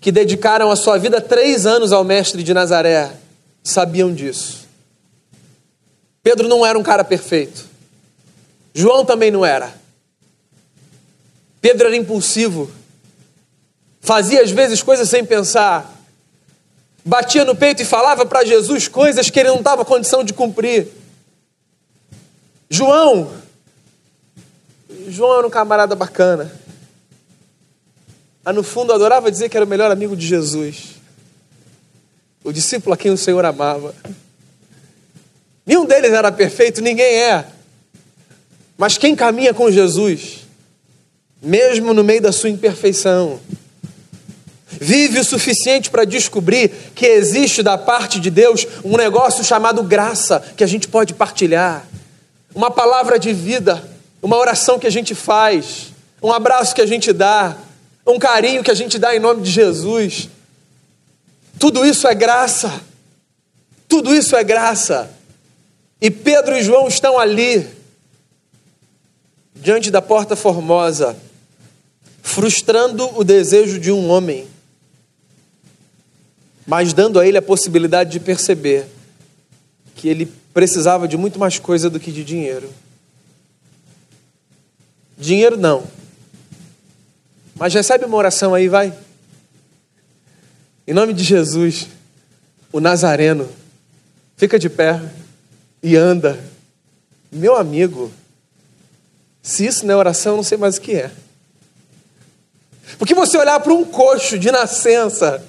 que 0.00 0.10
dedicaram 0.10 0.70
a 0.70 0.76
sua 0.76 0.96
vida 0.96 1.20
três 1.20 1.66
anos 1.66 1.92
ao 1.92 2.02
Mestre 2.02 2.42
de 2.42 2.54
Nazaré, 2.54 3.12
sabiam 3.62 4.14
disso. 4.14 4.66
Pedro 6.22 6.48
não 6.48 6.64
era 6.64 6.78
um 6.78 6.82
cara 6.82 7.04
perfeito. 7.04 7.66
João 8.72 9.04
também 9.04 9.30
não 9.30 9.44
era. 9.44 9.70
Pedro 11.60 11.88
era 11.88 11.96
impulsivo. 11.96 12.70
Fazia 14.00 14.40
às 14.40 14.50
vezes 14.50 14.82
coisas 14.82 15.06
sem 15.06 15.22
pensar 15.22 16.02
batia 17.04 17.44
no 17.44 17.54
peito 17.54 17.82
e 17.82 17.84
falava 17.84 18.24
para 18.24 18.42
Jesus 18.42 18.88
coisas 18.88 19.28
que 19.28 19.38
ele 19.38 19.50
não 19.50 19.58
estava 19.58 19.84
condição 19.84 20.24
de 20.24 20.32
cumprir. 20.32 21.01
João, 22.74 23.30
João 25.06 25.36
era 25.36 25.46
um 25.46 25.50
camarada 25.50 25.94
bacana. 25.94 26.50
Mas 28.42 28.54
no 28.54 28.62
fundo 28.62 28.94
adorava 28.94 29.30
dizer 29.30 29.50
que 29.50 29.56
era 29.58 29.66
o 29.66 29.68
melhor 29.68 29.90
amigo 29.90 30.16
de 30.16 30.26
Jesus. 30.26 30.94
O 32.42 32.50
discípulo 32.50 32.94
a 32.94 32.96
quem 32.96 33.10
o 33.10 33.18
Senhor 33.18 33.44
amava. 33.44 33.94
Nenhum 35.66 35.84
deles 35.84 36.12
era 36.12 36.32
perfeito, 36.32 36.80
ninguém 36.80 37.14
é. 37.14 37.44
Mas 38.78 38.96
quem 38.96 39.14
caminha 39.14 39.52
com 39.52 39.70
Jesus, 39.70 40.46
mesmo 41.42 41.92
no 41.92 42.02
meio 42.02 42.22
da 42.22 42.32
sua 42.32 42.48
imperfeição, 42.48 43.38
vive 44.80 45.18
o 45.18 45.24
suficiente 45.24 45.90
para 45.90 46.06
descobrir 46.06 46.70
que 46.94 47.04
existe 47.04 47.62
da 47.62 47.76
parte 47.76 48.18
de 48.18 48.30
Deus 48.30 48.66
um 48.82 48.96
negócio 48.96 49.44
chamado 49.44 49.82
graça 49.82 50.40
que 50.56 50.64
a 50.64 50.66
gente 50.66 50.88
pode 50.88 51.12
partilhar, 51.12 51.86
uma 52.54 52.70
palavra 52.70 53.18
de 53.18 53.32
vida, 53.32 53.82
uma 54.22 54.36
oração 54.36 54.78
que 54.78 54.86
a 54.86 54.90
gente 54.90 55.14
faz, 55.14 55.92
um 56.22 56.32
abraço 56.32 56.74
que 56.74 56.80
a 56.80 56.86
gente 56.86 57.12
dá, 57.12 57.56
um 58.06 58.18
carinho 58.18 58.62
que 58.62 58.70
a 58.70 58.74
gente 58.74 58.98
dá 58.98 59.14
em 59.14 59.18
nome 59.18 59.42
de 59.42 59.50
Jesus. 59.50 60.28
Tudo 61.58 61.84
isso 61.84 62.06
é 62.06 62.14
graça. 62.14 62.80
Tudo 63.88 64.14
isso 64.14 64.36
é 64.36 64.42
graça. 64.42 65.10
E 66.00 66.10
Pedro 66.10 66.56
e 66.56 66.62
João 66.62 66.88
estão 66.88 67.18
ali, 67.18 67.68
diante 69.54 69.90
da 69.90 70.02
porta 70.02 70.34
formosa, 70.34 71.16
frustrando 72.22 73.18
o 73.18 73.22
desejo 73.22 73.78
de 73.78 73.92
um 73.92 74.08
homem 74.08 74.48
mas 76.66 76.92
dando 76.92 77.18
a 77.18 77.26
ele 77.26 77.36
a 77.36 77.42
possibilidade 77.42 78.10
de 78.10 78.20
perceber 78.20 78.86
que 79.96 80.08
ele 80.08 80.32
precisava 80.52 81.08
de 81.08 81.16
muito 81.16 81.38
mais 81.38 81.58
coisa 81.58 81.88
do 81.88 81.98
que 81.98 82.12
de 82.12 82.24
dinheiro. 82.24 82.72
Dinheiro 85.16 85.56
não. 85.56 85.84
Mas 87.54 87.74
recebe 87.74 88.04
uma 88.04 88.16
oração 88.16 88.54
aí, 88.54 88.68
vai. 88.68 88.92
Em 90.86 90.92
nome 90.92 91.12
de 91.12 91.22
Jesus, 91.22 91.86
o 92.72 92.80
Nazareno, 92.80 93.48
fica 94.36 94.58
de 94.58 94.68
pé 94.68 95.00
e 95.82 95.96
anda. 95.96 96.42
Meu 97.30 97.56
amigo, 97.56 98.12
se 99.42 99.66
isso 99.66 99.86
não 99.86 99.94
é 99.94 99.96
oração, 99.96 100.32
eu 100.32 100.36
não 100.36 100.44
sei 100.44 100.58
mais 100.58 100.76
o 100.76 100.80
que 100.80 100.92
é. 100.92 101.10
Porque 102.98 103.14
você 103.14 103.38
olhar 103.38 103.58
para 103.60 103.72
um 103.72 103.84
coxo 103.84 104.38
de 104.38 104.50
nascença, 104.50 105.42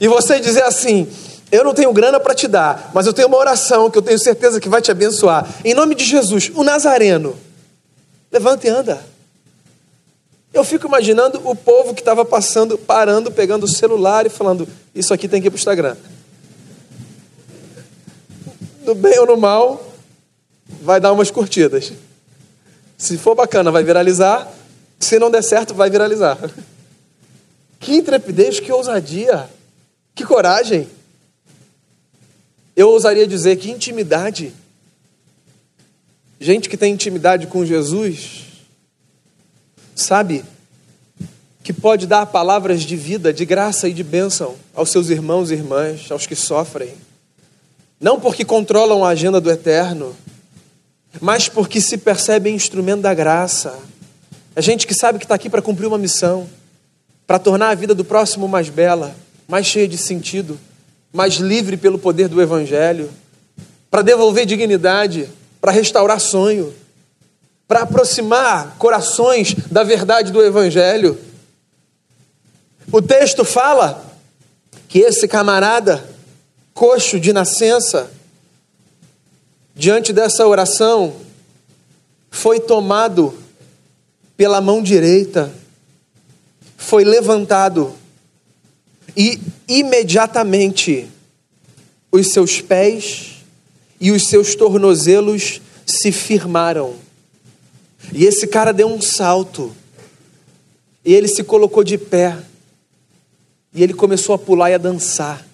e 0.00 0.08
você 0.08 0.40
dizer 0.40 0.62
assim: 0.62 1.08
eu 1.50 1.64
não 1.64 1.74
tenho 1.74 1.92
grana 1.92 2.20
para 2.20 2.34
te 2.34 2.46
dar, 2.46 2.90
mas 2.94 3.06
eu 3.06 3.12
tenho 3.12 3.28
uma 3.28 3.36
oração 3.36 3.90
que 3.90 3.98
eu 3.98 4.02
tenho 4.02 4.18
certeza 4.18 4.60
que 4.60 4.68
vai 4.68 4.80
te 4.80 4.90
abençoar. 4.90 5.48
Em 5.64 5.74
nome 5.74 5.94
de 5.94 6.04
Jesus, 6.04 6.50
o 6.54 6.62
Nazareno, 6.62 7.36
levanta 8.30 8.66
e 8.66 8.70
anda. 8.70 9.04
Eu 10.52 10.64
fico 10.64 10.86
imaginando 10.86 11.40
o 11.44 11.54
povo 11.54 11.94
que 11.94 12.00
estava 12.00 12.24
passando, 12.24 12.76
parando, 12.76 13.30
pegando 13.30 13.64
o 13.64 13.68
celular 13.68 14.26
e 14.26 14.28
falando: 14.28 14.68
Isso 14.94 15.14
aqui 15.14 15.28
tem 15.28 15.40
que 15.40 15.48
ir 15.48 15.50
para 15.50 15.56
o 15.56 15.60
Instagram. 15.60 15.96
No 18.84 18.94
bem 18.94 19.18
ou 19.18 19.26
no 19.26 19.36
mal, 19.36 19.92
vai 20.82 21.00
dar 21.00 21.12
umas 21.12 21.30
curtidas. 21.30 21.92
Se 22.98 23.16
for 23.16 23.34
bacana, 23.34 23.70
vai 23.70 23.84
viralizar. 23.84 24.48
Se 24.98 25.18
não 25.18 25.30
der 25.30 25.42
certo, 25.42 25.74
vai 25.74 25.90
viralizar. 25.90 26.38
Que 27.80 27.94
intrepidez, 27.94 28.60
que 28.60 28.70
ousadia. 28.70 29.48
Que 30.14 30.22
coragem! 30.22 30.86
Eu 32.74 32.88
ousaria 32.88 33.26
dizer 33.26 33.56
que 33.56 33.70
intimidade. 33.70 34.52
Gente 36.40 36.68
que 36.68 36.76
tem 36.76 36.92
intimidade 36.92 37.46
com 37.46 37.64
Jesus, 37.64 38.46
sabe 39.94 40.44
que 41.62 41.72
pode 41.72 42.06
dar 42.06 42.26
palavras 42.26 42.82
de 42.82 42.96
vida, 42.96 43.32
de 43.32 43.44
graça 43.44 43.88
e 43.88 43.92
de 43.92 44.02
bênção 44.02 44.56
aos 44.74 44.90
seus 44.90 45.10
irmãos 45.10 45.50
e 45.50 45.54
irmãs, 45.54 46.10
aos 46.10 46.26
que 46.26 46.34
sofrem. 46.34 46.94
Não 48.00 48.18
porque 48.18 48.44
controlam 48.44 49.04
a 49.04 49.10
agenda 49.10 49.40
do 49.40 49.50
eterno, 49.50 50.16
mas 51.20 51.48
porque 51.48 51.80
se 51.80 51.98
percebem 51.98 52.54
instrumento 52.54 53.02
da 53.02 53.12
graça. 53.12 53.78
É 54.56 54.62
gente 54.62 54.86
que 54.86 54.94
sabe 54.94 55.18
que 55.18 55.26
está 55.26 55.34
aqui 55.34 55.50
para 55.50 55.60
cumprir 55.60 55.86
uma 55.86 55.98
missão, 55.98 56.48
para 57.26 57.38
tornar 57.38 57.68
a 57.68 57.74
vida 57.74 57.94
do 57.94 58.04
próximo 58.04 58.48
mais 58.48 58.70
bela 58.70 59.14
mais 59.50 59.66
cheia 59.66 59.88
de 59.88 59.98
sentido, 59.98 60.58
mais 61.12 61.34
livre 61.34 61.76
pelo 61.76 61.98
poder 61.98 62.28
do 62.28 62.40
Evangelho, 62.40 63.10
para 63.90 64.02
devolver 64.02 64.46
dignidade, 64.46 65.28
para 65.60 65.72
restaurar 65.72 66.20
sonho, 66.20 66.72
para 67.66 67.82
aproximar 67.82 68.76
corações 68.78 69.54
da 69.70 69.82
verdade 69.82 70.32
do 70.32 70.42
Evangelho. 70.42 71.18
O 72.92 73.02
texto 73.02 73.44
fala 73.44 74.04
que 74.88 75.00
esse 75.00 75.28
camarada, 75.28 76.04
coxo 76.74 77.20
de 77.20 77.32
nascença, 77.32 78.10
diante 79.74 80.12
dessa 80.12 80.46
oração, 80.46 81.14
foi 82.30 82.60
tomado 82.60 83.36
pela 84.36 84.60
mão 84.60 84.82
direita, 84.82 85.52
foi 86.76 87.04
levantado 87.04 87.94
e 89.16 89.40
imediatamente 89.68 91.08
os 92.10 92.32
seus 92.32 92.60
pés 92.60 93.36
e 94.00 94.10
os 94.10 94.26
seus 94.26 94.54
tornozelos 94.54 95.60
se 95.86 96.10
firmaram. 96.10 96.96
E 98.12 98.24
esse 98.24 98.46
cara 98.46 98.72
deu 98.72 98.88
um 98.88 99.00
salto. 99.00 99.74
E 101.04 101.12
ele 101.12 101.28
se 101.28 101.44
colocou 101.44 101.84
de 101.84 101.98
pé. 101.98 102.36
E 103.72 103.82
ele 103.82 103.94
começou 103.94 104.34
a 104.34 104.38
pular 104.38 104.70
e 104.70 104.74
a 104.74 104.78
dançar. 104.78 105.46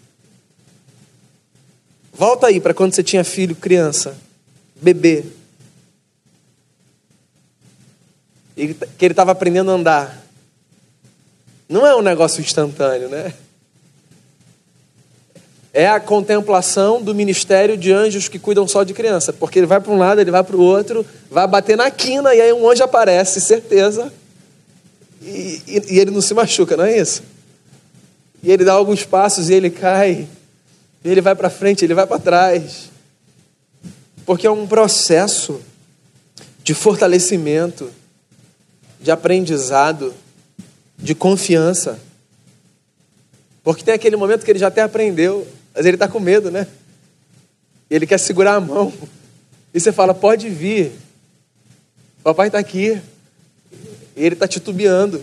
Volta 2.12 2.46
aí 2.46 2.60
para 2.60 2.72
quando 2.72 2.94
você 2.94 3.02
tinha 3.02 3.22
filho, 3.24 3.54
criança, 3.54 4.16
bebê. 4.80 5.24
Que 8.54 9.04
ele 9.04 9.12
estava 9.12 9.32
aprendendo 9.32 9.70
a 9.70 9.74
andar. 9.74 10.26
Não 11.68 11.86
é 11.86 11.94
um 11.94 12.00
negócio 12.00 12.40
instantâneo, 12.40 13.08
né? 13.08 13.34
É 15.78 15.86
a 15.86 16.00
contemplação 16.00 17.02
do 17.02 17.14
ministério 17.14 17.76
de 17.76 17.92
anjos 17.92 18.28
que 18.28 18.38
cuidam 18.38 18.66
só 18.66 18.82
de 18.82 18.94
criança. 18.94 19.30
Porque 19.30 19.58
ele 19.58 19.66
vai 19.66 19.78
para 19.78 19.92
um 19.92 19.98
lado, 19.98 20.18
ele 20.18 20.30
vai 20.30 20.42
para 20.42 20.56
o 20.56 20.60
outro, 20.60 21.04
vai 21.30 21.46
bater 21.46 21.76
na 21.76 21.90
quina 21.90 22.34
e 22.34 22.40
aí 22.40 22.50
um 22.50 22.66
anjo 22.66 22.82
aparece, 22.82 23.42
certeza. 23.42 24.10
E, 25.20 25.60
e, 25.66 25.82
e 25.90 25.98
ele 25.98 26.10
não 26.10 26.22
se 26.22 26.32
machuca, 26.32 26.78
não 26.78 26.84
é 26.84 26.98
isso? 26.98 27.22
E 28.42 28.50
ele 28.50 28.64
dá 28.64 28.72
alguns 28.72 29.04
passos 29.04 29.50
e 29.50 29.52
ele 29.52 29.68
cai. 29.68 30.26
E 31.04 31.10
ele 31.10 31.20
vai 31.20 31.34
para 31.34 31.50
frente, 31.50 31.84
ele 31.84 31.92
vai 31.92 32.06
para 32.06 32.20
trás. 32.20 32.88
Porque 34.24 34.46
é 34.46 34.50
um 34.50 34.66
processo 34.66 35.60
de 36.64 36.72
fortalecimento, 36.72 37.90
de 38.98 39.10
aprendizado, 39.10 40.14
de 40.96 41.14
confiança. 41.14 41.98
Porque 43.62 43.84
tem 43.84 43.92
aquele 43.92 44.16
momento 44.16 44.42
que 44.42 44.50
ele 44.50 44.58
já 44.58 44.68
até 44.68 44.80
aprendeu, 44.80 45.46
mas 45.76 45.84
ele 45.84 45.96
está 45.96 46.08
com 46.08 46.18
medo, 46.18 46.50
né? 46.50 46.66
Ele 47.90 48.06
quer 48.06 48.18
segurar 48.18 48.54
a 48.54 48.60
mão. 48.60 48.90
E 49.74 49.78
você 49.78 49.92
fala: 49.92 50.14
pode 50.14 50.48
vir, 50.48 50.92
papai 52.24 52.46
está 52.46 52.58
aqui. 52.58 53.00
E 54.16 54.24
ele 54.24 54.34
está 54.34 54.48
titubeando. 54.48 55.22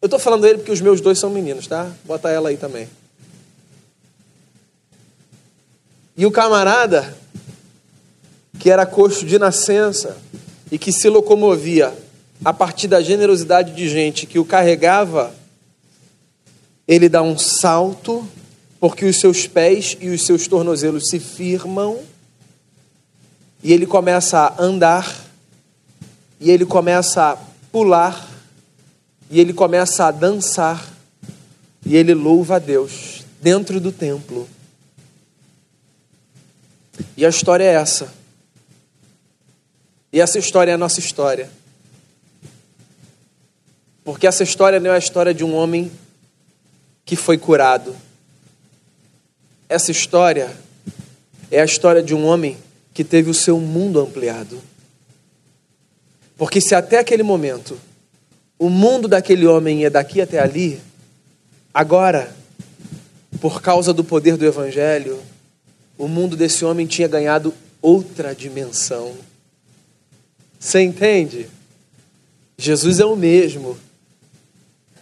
Eu 0.00 0.06
estou 0.06 0.20
falando 0.20 0.46
ele 0.46 0.58
porque 0.58 0.70
os 0.70 0.80
meus 0.80 1.00
dois 1.00 1.18
são 1.18 1.30
meninos, 1.30 1.66
tá? 1.66 1.90
Bota 2.04 2.30
ela 2.30 2.50
aí 2.50 2.56
também. 2.56 2.88
E 6.16 6.24
o 6.24 6.30
camarada, 6.30 7.12
que 8.60 8.70
era 8.70 8.86
coxo 8.86 9.26
de 9.26 9.36
nascença 9.36 10.16
e 10.70 10.78
que 10.78 10.92
se 10.92 11.08
locomovia 11.08 11.92
a 12.44 12.52
partir 12.52 12.86
da 12.86 13.02
generosidade 13.02 13.74
de 13.74 13.88
gente 13.88 14.26
que 14.26 14.38
o 14.38 14.44
carregava, 14.44 15.34
ele 16.86 17.08
dá 17.08 17.20
um 17.20 17.36
salto, 17.36 18.28
porque 18.78 19.04
os 19.04 19.18
seus 19.18 19.46
pés 19.46 19.96
e 20.00 20.08
os 20.08 20.24
seus 20.26 20.46
tornozelos 20.46 21.08
se 21.08 21.18
firmam, 21.18 22.00
e 23.62 23.72
ele 23.72 23.86
começa 23.86 24.38
a 24.38 24.62
andar, 24.62 25.24
e 26.38 26.50
ele 26.50 26.66
começa 26.66 27.32
a 27.32 27.36
pular, 27.72 28.28
e 29.30 29.40
ele 29.40 29.52
começa 29.52 30.04
a 30.04 30.10
dançar, 30.10 30.86
e 31.84 31.96
ele 31.96 32.14
louva 32.14 32.56
a 32.56 32.58
Deus 32.58 33.24
dentro 33.40 33.80
do 33.80 33.90
templo. 33.90 34.48
E 37.16 37.24
a 37.24 37.28
história 37.28 37.64
é 37.64 37.74
essa. 37.74 38.12
E 40.12 40.20
essa 40.20 40.38
história 40.38 40.70
é 40.70 40.74
a 40.74 40.78
nossa 40.78 41.00
história. 41.00 41.50
Porque 44.04 44.26
essa 44.26 44.42
história 44.42 44.78
não 44.78 44.90
é 44.90 44.94
a 44.94 44.98
história 44.98 45.34
de 45.34 45.42
um 45.42 45.54
homem 45.54 45.90
que 47.04 47.16
foi 47.16 47.36
curado. 47.36 47.96
Essa 49.74 49.90
história 49.90 50.56
é 51.50 51.60
a 51.60 51.64
história 51.64 52.00
de 52.00 52.14
um 52.14 52.24
homem 52.24 52.56
que 52.92 53.02
teve 53.02 53.28
o 53.28 53.34
seu 53.34 53.58
mundo 53.58 53.98
ampliado. 53.98 54.62
Porque 56.38 56.60
se 56.60 56.76
até 56.76 57.00
aquele 57.00 57.24
momento 57.24 57.76
o 58.56 58.70
mundo 58.70 59.08
daquele 59.08 59.44
homem 59.48 59.80
ia 59.80 59.90
daqui 59.90 60.20
até 60.20 60.38
ali, 60.38 60.80
agora, 61.74 62.32
por 63.40 63.60
causa 63.60 63.92
do 63.92 64.04
poder 64.04 64.36
do 64.36 64.46
Evangelho, 64.46 65.20
o 65.98 66.06
mundo 66.06 66.36
desse 66.36 66.64
homem 66.64 66.86
tinha 66.86 67.08
ganhado 67.08 67.52
outra 67.82 68.32
dimensão. 68.32 69.12
Você 70.56 70.82
entende? 70.82 71.48
Jesus 72.56 73.00
é 73.00 73.04
o 73.04 73.16
mesmo. 73.16 73.76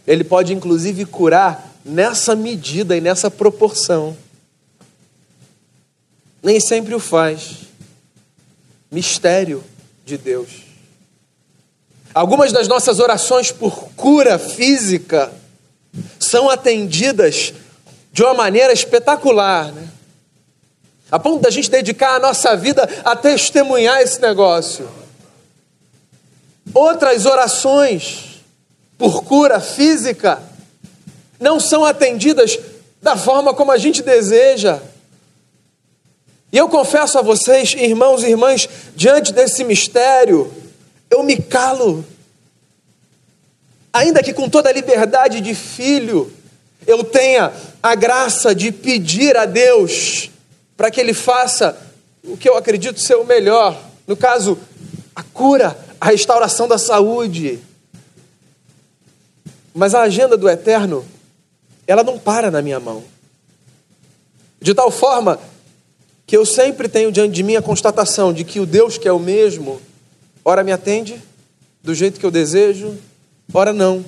Ele 0.06 0.24
pode 0.24 0.54
inclusive 0.54 1.04
curar 1.04 1.70
nessa 1.84 2.34
medida 2.34 2.96
e 2.96 3.02
nessa 3.02 3.30
proporção. 3.30 4.16
Nem 6.42 6.58
sempre 6.58 6.94
o 6.94 6.98
faz. 6.98 7.58
Mistério 8.90 9.62
de 10.04 10.18
Deus. 10.18 10.50
Algumas 12.14 12.52
das 12.52 12.68
nossas 12.68 12.98
orações 12.98 13.50
por 13.50 13.88
cura 13.96 14.38
física 14.38 15.32
são 16.18 16.50
atendidas 16.50 17.54
de 18.12 18.22
uma 18.22 18.34
maneira 18.34 18.72
espetacular, 18.72 19.72
né? 19.72 19.88
a 21.10 21.18
ponto 21.18 21.42
da 21.42 21.50
gente 21.50 21.70
dedicar 21.70 22.16
a 22.16 22.18
nossa 22.18 22.56
vida 22.56 22.88
a 23.04 23.14
testemunhar 23.16 24.00
esse 24.00 24.20
negócio. 24.20 24.88
Outras 26.74 27.26
orações 27.26 28.40
por 28.96 29.22
cura 29.24 29.60
física 29.60 30.42
não 31.38 31.58
são 31.58 31.84
atendidas 31.84 32.58
da 33.02 33.16
forma 33.16 33.52
como 33.52 33.72
a 33.72 33.78
gente 33.78 34.02
deseja. 34.02 34.80
E 36.52 36.58
eu 36.58 36.68
confesso 36.68 37.18
a 37.18 37.22
vocês, 37.22 37.72
irmãos 37.72 38.22
e 38.22 38.26
irmãs, 38.26 38.68
diante 38.94 39.32
desse 39.32 39.64
mistério, 39.64 40.52
eu 41.10 41.22
me 41.22 41.38
calo. 41.38 42.04
Ainda 43.90 44.22
que 44.22 44.34
com 44.34 44.50
toda 44.50 44.68
a 44.68 44.72
liberdade 44.72 45.40
de 45.40 45.54
filho, 45.54 46.30
eu 46.86 47.02
tenha 47.02 47.50
a 47.82 47.94
graça 47.94 48.54
de 48.54 48.70
pedir 48.70 49.34
a 49.34 49.46
Deus 49.46 50.30
para 50.76 50.90
que 50.90 51.00
Ele 51.00 51.14
faça 51.14 51.74
o 52.22 52.36
que 52.36 52.48
eu 52.48 52.56
acredito 52.56 53.00
ser 53.00 53.14
o 53.14 53.24
melhor. 53.24 53.80
No 54.06 54.16
caso, 54.16 54.58
a 55.16 55.22
cura, 55.22 55.76
a 55.98 56.06
restauração 56.06 56.68
da 56.68 56.76
saúde. 56.76 57.60
Mas 59.74 59.94
a 59.94 60.02
agenda 60.02 60.36
do 60.36 60.50
eterno, 60.50 61.02
ela 61.86 62.02
não 62.02 62.18
para 62.18 62.50
na 62.50 62.60
minha 62.60 62.78
mão. 62.78 63.02
De 64.60 64.74
tal 64.74 64.90
forma 64.90 65.40
que 66.26 66.36
eu 66.36 66.46
sempre 66.46 66.88
tenho 66.88 67.12
diante 67.12 67.34
de 67.34 67.42
mim 67.42 67.56
a 67.56 67.62
constatação 67.62 68.32
de 68.32 68.44
que 68.44 68.60
o 68.60 68.66
Deus 68.66 68.96
que 68.96 69.08
é 69.08 69.12
o 69.12 69.18
mesmo, 69.18 69.80
ora 70.44 70.64
me 70.64 70.72
atende 70.72 71.20
do 71.82 71.94
jeito 71.94 72.20
que 72.20 72.26
eu 72.26 72.30
desejo, 72.30 72.96
ora 73.52 73.72
não. 73.72 74.04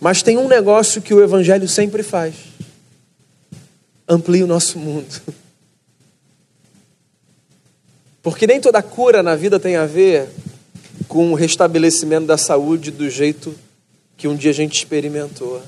Mas 0.00 0.22
tem 0.22 0.36
um 0.36 0.48
negócio 0.48 1.02
que 1.02 1.14
o 1.14 1.22
Evangelho 1.22 1.68
sempre 1.68 2.02
faz: 2.02 2.34
amplia 4.08 4.44
o 4.44 4.48
nosso 4.48 4.78
mundo. 4.78 5.20
Porque 8.22 8.46
nem 8.46 8.60
toda 8.60 8.82
cura 8.82 9.22
na 9.22 9.34
vida 9.34 9.58
tem 9.58 9.76
a 9.76 9.86
ver 9.86 10.28
com 11.06 11.32
o 11.32 11.34
restabelecimento 11.34 12.26
da 12.26 12.36
saúde 12.36 12.90
do 12.90 13.08
jeito 13.08 13.54
que 14.16 14.28
um 14.28 14.36
dia 14.36 14.50
a 14.50 14.54
gente 14.54 14.76
experimentou. 14.76 15.62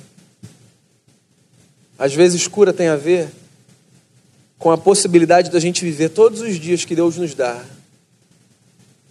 Às 1.98 2.12
vezes, 2.12 2.46
cura 2.46 2.72
tem 2.72 2.88
a 2.88 2.96
ver 2.96 3.28
com 4.60 4.70
a 4.70 4.78
possibilidade 4.78 5.50
da 5.50 5.58
gente 5.58 5.84
viver 5.84 6.10
todos 6.10 6.40
os 6.40 6.54
dias 6.60 6.84
que 6.84 6.94
Deus 6.94 7.16
nos 7.16 7.34
dá 7.34 7.60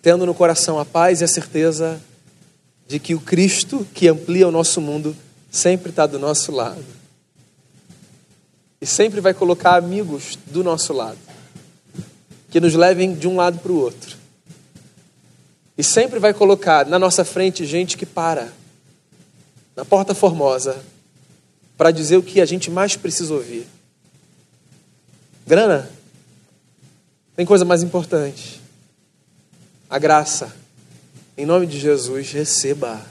tendo 0.01 0.25
no 0.25 0.33
coração 0.33 0.79
a 0.79 0.85
paz 0.85 1.21
e 1.21 1.23
a 1.23 1.27
certeza 1.27 2.01
de 2.87 2.99
que 2.99 3.13
o 3.13 3.19
Cristo 3.19 3.85
que 3.93 4.07
amplia 4.07 4.47
o 4.47 4.51
nosso 4.51 4.79
mundo 4.81 5.15
sempre 5.51 5.89
está 5.89 6.05
do 6.05 6.17
nosso 6.17 6.51
lado. 6.51 6.83
E 8.81 8.85
sempre 8.85 9.19
vai 9.19 9.33
colocar 9.33 9.75
amigos 9.75 10.37
do 10.47 10.63
nosso 10.63 10.93
lado, 10.93 11.17
que 12.49 12.61
nos 12.61 12.73
levem 12.73 13.13
de 13.13 13.27
um 13.27 13.35
lado 13.35 13.59
para 13.59 13.71
o 13.71 13.77
outro. 13.77 14.17
E 15.77 15.83
sempre 15.83 16.17
vai 16.17 16.33
colocar 16.33 16.85
na 16.85 16.97
nossa 16.97 17.25
frente 17.25 17.65
gente 17.65 17.97
que 17.97 18.05
para, 18.05 18.51
na 19.75 19.83
porta 19.83 20.15
formosa, 20.15 20.81
para 21.77 21.91
dizer 21.91 22.17
o 22.17 22.23
que 22.23 22.39
a 22.39 22.45
gente 22.45 22.71
mais 22.71 22.95
precisa 22.95 23.33
ouvir. 23.33 23.67
Grana? 25.49 25.89
Tem 27.35 27.43
coisa 27.43 27.65
mais 27.65 27.81
importante 27.81 28.61
a 29.89 29.97
graça. 29.97 30.55
Em 31.35 31.43
nome 31.43 31.65
de 31.65 31.79
Jesus, 31.79 32.31
receba. 32.31 33.03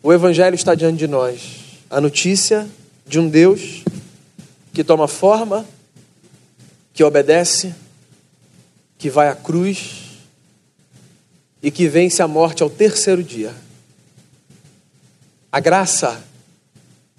O 0.00 0.12
Evangelho 0.12 0.54
está 0.54 0.76
diante 0.76 0.98
de 0.98 1.08
nós. 1.08 1.80
A 1.90 2.00
notícia 2.00 2.68
de 3.04 3.18
um 3.18 3.28
Deus 3.28 3.82
que 4.72 4.84
toma 4.84 5.08
forma, 5.08 5.66
que 6.94 7.02
obedece, 7.02 7.74
que 8.96 9.10
vai 9.10 9.26
à 9.26 9.34
cruz 9.34 10.20
e 11.60 11.68
que 11.68 11.88
vence 11.88 12.22
a 12.22 12.28
morte 12.28 12.62
ao 12.62 12.70
terceiro 12.70 13.24
dia. 13.24 13.52
A 15.50 15.58
graça 15.58 16.22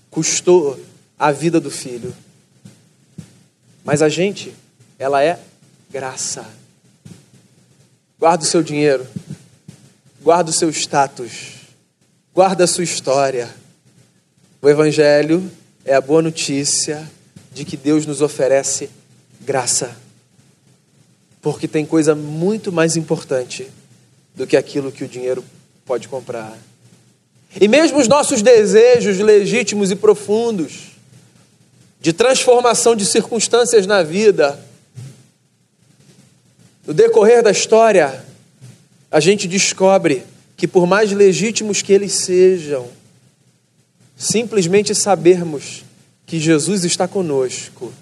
custou 0.09 0.79
a 1.19 1.33
vida 1.33 1.59
do 1.59 1.69
filho. 1.69 2.15
Mas 3.87 4.01
a 4.01 4.09
gente, 4.09 4.53
ela 4.99 5.23
é 5.23 5.39
graça. 5.89 6.45
Guarda 8.19 8.43
o 8.43 8.45
seu 8.45 8.61
dinheiro. 8.61 9.07
Guarda 10.21 10.49
o 10.49 10.53
seu 10.53 10.69
status. 10.69 11.53
Guarda 12.33 12.65
a 12.65 12.67
sua 12.67 12.83
história. 12.83 13.49
O 14.61 14.67
Evangelho 14.67 15.49
é 15.85 15.95
a 15.95 16.01
boa 16.01 16.21
notícia 16.21 17.09
de 17.53 17.63
que 17.63 17.77
Deus 17.77 18.05
nos 18.05 18.21
oferece 18.21 18.89
graça. 19.39 19.95
Porque 21.41 21.65
tem 21.65 21.85
coisa 21.85 22.13
muito 22.13 22.73
mais 22.73 22.97
importante 22.97 23.69
do 24.35 24.45
que 24.45 24.57
aquilo 24.57 24.91
que 24.91 25.05
o 25.05 25.07
dinheiro 25.07 25.45
pode 25.85 26.09
comprar. 26.09 26.57
E 27.57 27.69
mesmo 27.69 27.99
os 27.99 28.09
nossos 28.09 28.41
desejos 28.41 29.17
legítimos 29.19 29.91
e 29.91 29.95
profundos 29.95 30.96
de 32.07 32.13
transformação 32.13 32.95
de 32.95 33.05
circunstâncias 33.05 33.85
na 33.85 34.01
vida, 34.01 34.57
no 36.85 36.93
decorrer 36.93 37.43
da 37.43 37.51
história, 37.51 38.23
a 39.11 39.19
gente 39.19 39.45
descobre 39.45 40.23
que, 40.55 40.69
por 40.69 40.87
mais 40.87 41.11
legítimos 41.11 41.81
que 41.81 41.91
eles 41.91 42.13
sejam, 42.13 42.87
simplesmente 44.15 44.95
sabermos 44.95 45.83
que 46.25 46.39
Jesus 46.39 46.85
está 46.85 47.09
conosco 47.09 47.93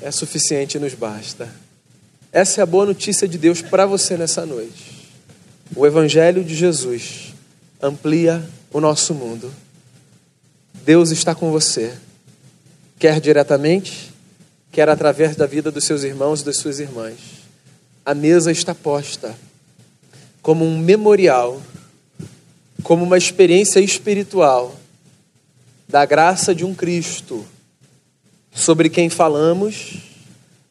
é 0.00 0.12
suficiente 0.12 0.76
e 0.76 0.80
nos 0.80 0.94
basta. 0.94 1.52
Essa 2.30 2.60
é 2.60 2.62
a 2.62 2.66
boa 2.66 2.86
notícia 2.86 3.26
de 3.26 3.36
Deus 3.36 3.60
para 3.60 3.86
você 3.86 4.16
nessa 4.16 4.46
noite. 4.46 5.10
O 5.74 5.84
Evangelho 5.84 6.44
de 6.44 6.54
Jesus 6.54 7.34
amplia 7.82 8.48
o 8.70 8.80
nosso 8.80 9.12
mundo. 9.12 9.52
Deus 10.88 11.10
está 11.10 11.34
com 11.34 11.50
você, 11.50 11.92
quer 12.98 13.20
diretamente, 13.20 14.10
quer 14.72 14.88
através 14.88 15.36
da 15.36 15.44
vida 15.44 15.70
dos 15.70 15.84
seus 15.84 16.02
irmãos 16.02 16.40
e 16.40 16.46
das 16.46 16.56
suas 16.56 16.80
irmãs. 16.80 17.18
A 18.06 18.14
mesa 18.14 18.50
está 18.50 18.74
posta 18.74 19.36
como 20.40 20.64
um 20.64 20.78
memorial, 20.78 21.60
como 22.82 23.04
uma 23.04 23.18
experiência 23.18 23.80
espiritual 23.80 24.80
da 25.86 26.06
graça 26.06 26.54
de 26.54 26.64
um 26.64 26.74
Cristo 26.74 27.46
sobre 28.50 28.88
quem 28.88 29.10
falamos 29.10 29.98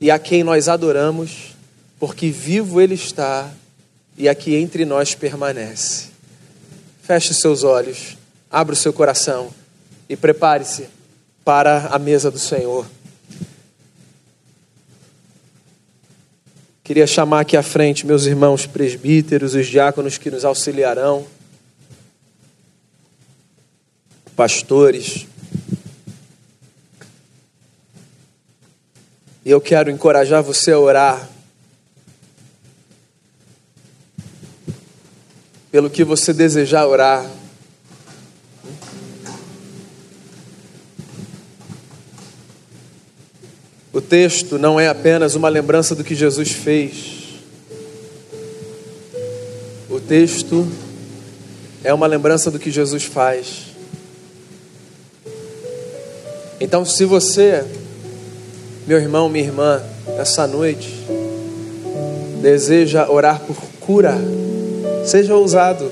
e 0.01 0.10
a 0.10 0.17
quem 0.17 0.43
nós 0.43 0.67
adoramos, 0.67 1.56
porque 1.99 2.32
vivo 2.32 2.82
Ele 2.82 2.95
está 2.95 3.51
e 4.17 4.27
aqui 4.27 4.56
entre 4.56 4.84
nós 4.84 5.13
permanece. 5.13 6.08
Feche 7.03 7.36
seus 7.36 7.63
olhos, 7.63 8.17
abra 8.49 8.73
o 8.73 8.75
seu 8.75 8.91
coração 8.91 9.53
e 10.10 10.15
prepare-se 10.15 10.89
para 11.43 11.88
a 11.88 12.00
mesa 12.00 12.30
do 12.30 12.39
Senhor. 12.39 12.86
Queria 16.84 17.06
chamar 17.06 17.41
aqui 17.41 17.58
à 17.58 17.63
frente 17.63 18.08
meus 18.08 18.26
irmãos 18.26 18.65
presbíteros, 18.65 19.56
os 19.56 19.67
diáconos 19.67 20.17
que 20.17 20.32
nos 20.32 20.46
auxiliarão, 20.46 21.28
pastores. 24.36 25.28
E 29.43 29.50
eu 29.50 29.60
quero 29.60 29.91
encorajar 29.91 30.41
você 30.41 30.72
a 30.72 30.80
orar 30.80 31.30
pelo 35.72 35.89
que 35.89 36.04
você 36.04 36.34
desejar 36.34 36.88
orar. 36.88 37.30
O 43.97 44.01
texto 44.01 44.60
não 44.60 44.79
é 44.79 44.88
apenas 44.88 45.33
uma 45.33 45.49
lembrança 45.49 45.95
do 45.95 46.03
que 46.03 46.13
Jesus 46.13 46.51
fez. 46.51 47.39
O 49.89 49.99
texto 49.99 50.67
é 51.83 51.91
uma 51.91 52.05
lembrança 52.05 52.51
do 52.51 52.60
que 52.60 52.69
Jesus 52.69 53.05
faz. 53.05 53.69
Então, 56.62 56.86
se 56.86 57.05
você, 57.05 57.65
meu 58.86 58.99
irmão, 58.99 59.27
minha 59.29 59.45
irmã, 59.45 59.81
essa 60.19 60.45
noite, 60.45 60.93
deseja 62.39 63.10
orar 63.10 63.39
por 63.39 63.55
cura, 63.79 64.15
Seja 65.07 65.33
ousado, 65.36 65.89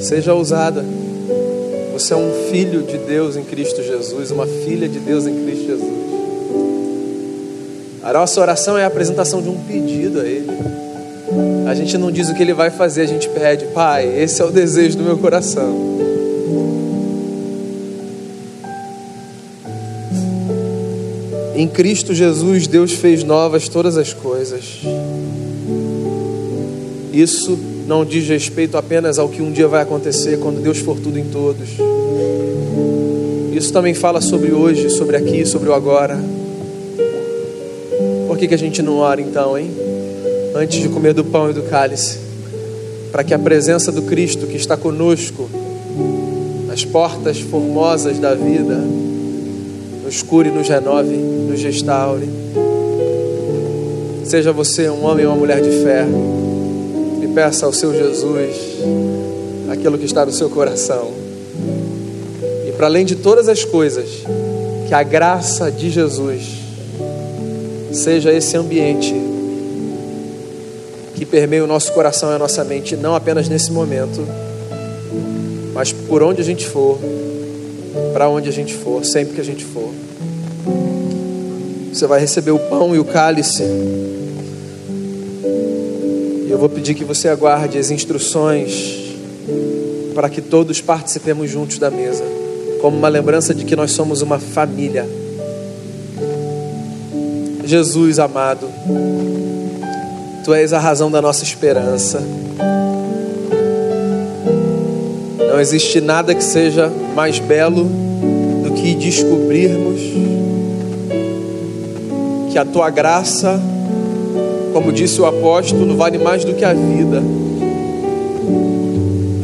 seja 0.00 0.34
ousada. 0.34 0.84
Você 1.92 2.12
é 2.12 2.16
um 2.16 2.48
filho 2.50 2.82
de 2.82 2.98
Deus 2.98 3.36
em 3.36 3.44
Cristo 3.44 3.84
Jesus, 3.84 4.32
uma 4.32 4.48
filha 4.48 4.88
de 4.88 4.98
Deus 4.98 5.28
em 5.28 5.44
Cristo 5.44 5.64
Jesus. 5.66 6.05
A 8.06 8.12
nossa 8.12 8.40
oração 8.40 8.78
é 8.78 8.84
a 8.84 8.86
apresentação 8.86 9.42
de 9.42 9.48
um 9.48 9.58
pedido 9.64 10.20
a 10.20 10.24
Ele. 10.24 10.48
A 11.66 11.74
gente 11.74 11.98
não 11.98 12.08
diz 12.08 12.28
o 12.28 12.34
que 12.36 12.40
Ele 12.40 12.54
vai 12.54 12.70
fazer, 12.70 13.00
a 13.00 13.06
gente 13.06 13.28
pede, 13.28 13.64
Pai, 13.74 14.06
esse 14.22 14.40
é 14.40 14.44
o 14.44 14.52
desejo 14.52 14.96
do 14.96 15.02
meu 15.02 15.18
coração. 15.18 15.76
Em 21.56 21.66
Cristo 21.66 22.14
Jesus, 22.14 22.68
Deus 22.68 22.92
fez 22.92 23.24
novas 23.24 23.68
todas 23.68 23.96
as 23.96 24.12
coisas. 24.12 24.82
Isso 27.12 27.58
não 27.88 28.04
diz 28.04 28.28
respeito 28.28 28.76
apenas 28.76 29.18
ao 29.18 29.28
que 29.28 29.42
um 29.42 29.50
dia 29.50 29.66
vai 29.66 29.82
acontecer 29.82 30.38
quando 30.38 30.62
Deus 30.62 30.78
for 30.78 30.96
tudo 30.96 31.18
em 31.18 31.24
todos. 31.24 31.70
Isso 33.52 33.72
também 33.72 33.94
fala 33.94 34.20
sobre 34.20 34.52
hoje, 34.52 34.90
sobre 34.90 35.16
aqui, 35.16 35.44
sobre 35.44 35.68
o 35.70 35.74
agora. 35.74 36.35
Por 38.36 38.40
que, 38.40 38.48
que 38.48 38.54
a 38.54 38.58
gente 38.58 38.82
não 38.82 38.98
ora 38.98 39.18
então, 39.18 39.56
hein? 39.56 39.70
Antes 40.54 40.82
de 40.82 40.90
comer 40.90 41.14
do 41.14 41.24
pão 41.24 41.48
e 41.48 41.54
do 41.54 41.62
cálice, 41.62 42.18
para 43.10 43.24
que 43.24 43.32
a 43.32 43.38
presença 43.38 43.90
do 43.90 44.02
Cristo 44.02 44.46
que 44.46 44.58
está 44.58 44.76
conosco, 44.76 45.48
as 46.70 46.84
portas 46.84 47.40
formosas 47.40 48.18
da 48.18 48.34
vida, 48.34 48.76
nos 50.04 50.20
cure, 50.20 50.50
nos 50.50 50.68
renove, 50.68 51.16
nos 51.16 51.62
restaure. 51.62 52.28
Seja 54.22 54.52
você 54.52 54.90
um 54.90 55.06
homem 55.06 55.24
ou 55.24 55.32
uma 55.32 55.38
mulher 55.38 55.62
de 55.62 55.70
fé 55.82 56.06
peça 57.34 57.64
ao 57.64 57.72
seu 57.72 57.94
Jesus 57.94 58.56
aquilo 59.70 59.96
que 59.96 60.04
está 60.04 60.26
no 60.26 60.32
seu 60.32 60.50
coração. 60.50 61.10
E 62.68 62.72
para 62.72 62.86
além 62.86 63.06
de 63.06 63.16
todas 63.16 63.48
as 63.48 63.64
coisas, 63.64 64.08
que 64.88 64.94
a 64.94 65.02
graça 65.02 65.70
de 65.70 65.88
Jesus 65.90 66.55
seja 67.96 68.32
esse 68.32 68.56
ambiente 68.56 69.14
que 71.14 71.24
permeia 71.24 71.64
o 71.64 71.66
nosso 71.66 71.92
coração 71.92 72.30
e 72.30 72.34
a 72.34 72.38
nossa 72.38 72.62
mente, 72.62 72.94
não 72.94 73.14
apenas 73.14 73.48
nesse 73.48 73.72
momento, 73.72 74.26
mas 75.72 75.92
por 75.92 76.22
onde 76.22 76.40
a 76.40 76.44
gente 76.44 76.66
for, 76.66 76.98
para 78.12 78.28
onde 78.28 78.48
a 78.48 78.52
gente 78.52 78.74
for, 78.74 79.04
sempre 79.04 79.34
que 79.34 79.40
a 79.40 79.44
gente 79.44 79.64
for. 79.64 79.90
Você 81.92 82.06
vai 82.06 82.20
receber 82.20 82.50
o 82.50 82.58
pão 82.58 82.94
e 82.94 82.98
o 82.98 83.04
cálice 83.04 83.64
eu 86.56 86.58
vou 86.58 86.70
pedir 86.70 86.94
que 86.94 87.04
você 87.04 87.28
aguarde 87.28 87.76
as 87.76 87.90
instruções 87.90 89.14
para 90.14 90.30
que 90.30 90.40
todos 90.40 90.80
participemos 90.80 91.50
juntos 91.50 91.78
da 91.78 91.90
mesa, 91.90 92.24
como 92.80 92.96
uma 92.96 93.08
lembrança 93.08 93.54
de 93.54 93.62
que 93.62 93.76
nós 93.76 93.90
somos 93.90 94.22
uma 94.22 94.38
família. 94.38 95.06
Jesus 97.66 98.18
amado, 98.18 98.68
Tu 100.44 100.54
és 100.54 100.72
a 100.72 100.78
razão 100.78 101.10
da 101.10 101.20
nossa 101.20 101.42
esperança. 101.42 102.22
Não 105.50 105.60
existe 105.60 106.00
nada 106.00 106.34
que 106.34 106.44
seja 106.44 106.92
mais 107.14 107.38
belo 107.38 107.84
do 108.62 108.72
que 108.72 108.94
descobrirmos 108.94 110.00
que 112.52 112.58
a 112.58 112.64
Tua 112.64 112.88
graça 112.90 113.60
como 114.76 114.92
disse 114.92 115.18
o 115.22 115.24
apóstolo, 115.24 115.96
vale 115.96 116.18
mais 116.18 116.44
do 116.44 116.52
que 116.52 116.62
a 116.62 116.74
vida. 116.74 117.22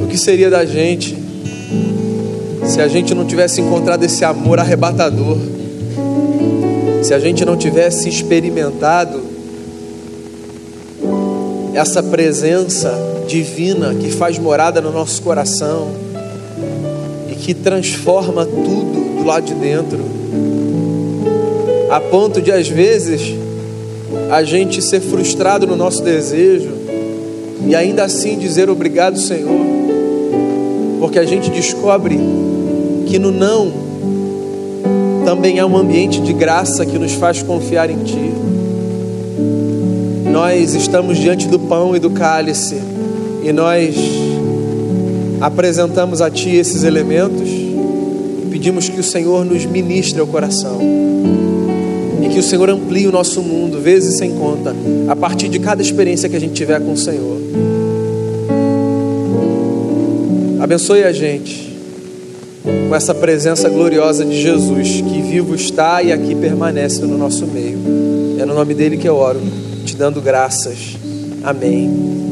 O 0.03 0.07
que 0.07 0.19
seria 0.19 0.51
da 0.51 0.63
gente 0.67 1.17
se 2.67 2.83
a 2.83 2.87
gente 2.87 3.15
não 3.15 3.25
tivesse 3.25 3.63
encontrado 3.63 4.05
esse 4.05 4.27
amor 4.27 4.59
arrebatador? 4.59 5.39
Se 7.03 7.13
a 7.13 7.19
gente 7.19 7.45
não 7.45 7.57
tivesse 7.57 8.09
experimentado 8.09 9.21
essa 11.75 12.01
presença 12.03 12.97
divina 13.27 13.93
que 13.95 14.11
faz 14.11 14.39
morada 14.39 14.81
no 14.81 14.93
nosso 14.93 15.21
coração 15.23 15.91
e 17.29 17.35
que 17.35 17.55
transforma 17.55 18.47
tudo 18.47 19.19
do 19.19 19.25
lado 19.25 19.47
de 19.47 19.55
dentro, 19.55 19.99
a 21.91 22.01
ponto 22.01 22.41
de 22.41 22.53
às 22.53 22.69
vezes 22.69 23.35
a 24.31 24.45
gente 24.45 24.81
ser 24.81 25.01
frustrado 25.01 25.67
no 25.67 25.77
nosso 25.77 26.03
desejo 26.03 26.71
e 27.67 27.75
ainda 27.75 28.05
assim 28.05 28.39
dizer 28.39 28.71
obrigado, 28.71 29.19
Senhor, 29.19 29.61
porque 31.01 31.19
a 31.19 31.25
gente 31.25 31.51
descobre 31.51 32.19
que 33.07 33.19
no 33.19 33.33
não 33.33 33.82
também 35.33 35.59
há 35.59 35.67
um 35.67 35.79
ambiente 35.79 36.21
de 36.21 36.35
graça 36.35 36.85
que 36.85 36.99
nos 36.99 37.13
faz 37.13 37.43
confiar 37.43 37.89
em 37.89 37.97
Ti. 38.05 38.33
nós 40.31 40.75
estamos 40.75 41.17
diante 41.17 41.49
do 41.49 41.59
pão 41.59 41.97
e 41.97 41.99
do 41.99 42.11
cálice 42.11 42.77
e 43.43 43.51
nós 43.51 43.97
apresentamos 45.41 46.21
a 46.21 46.31
Ti 46.31 46.51
esses 46.51 46.85
elementos 46.85 47.49
e 47.49 48.47
pedimos 48.51 48.91
que 48.91 49.01
o 49.01 49.03
Senhor 49.03 49.43
nos 49.47 49.65
ministre 49.65 50.21
ao 50.21 50.27
coração 50.27 50.79
e 52.21 52.29
que 52.29 52.39
o 52.39 52.43
Senhor 52.43 52.69
amplie 52.69 53.07
o 53.07 53.13
nosso 53.13 53.41
mundo, 53.41 53.81
vezes 53.81 54.19
sem 54.19 54.33
conta, 54.35 54.77
a 55.09 55.17
partir 55.17 55.49
de 55.49 55.59
cada 55.59 55.81
experiência 55.81 56.29
que 56.29 56.37
a 56.37 56.41
gente 56.41 56.53
tiver 56.53 56.79
com 56.79 56.93
o 56.93 56.97
Senhor. 56.99 57.39
Abençoe 60.61 61.05
a 61.05 61.13
gente 61.13 61.72
com 62.63 62.95
essa 62.95 63.15
presença 63.15 63.69
gloriosa 63.69 64.25
de 64.25 64.41
Jesus, 64.41 65.01
que 65.01 65.21
vivo 65.21 65.55
está 65.55 66.03
e 66.03 66.13
aqui 66.13 66.35
permanece 66.35 67.03
no 67.03 67.19
nosso 67.19 67.47
meio. 67.47 67.79
É 68.39 68.45
no 68.45 68.55
nome 68.55 68.75
dele 68.75 68.97
que 68.97 69.09
eu 69.09 69.17
oro, 69.17 69.41
te 69.85 69.97
dando 69.97 70.21
graças. 70.21 70.97
Amém. 71.43 72.32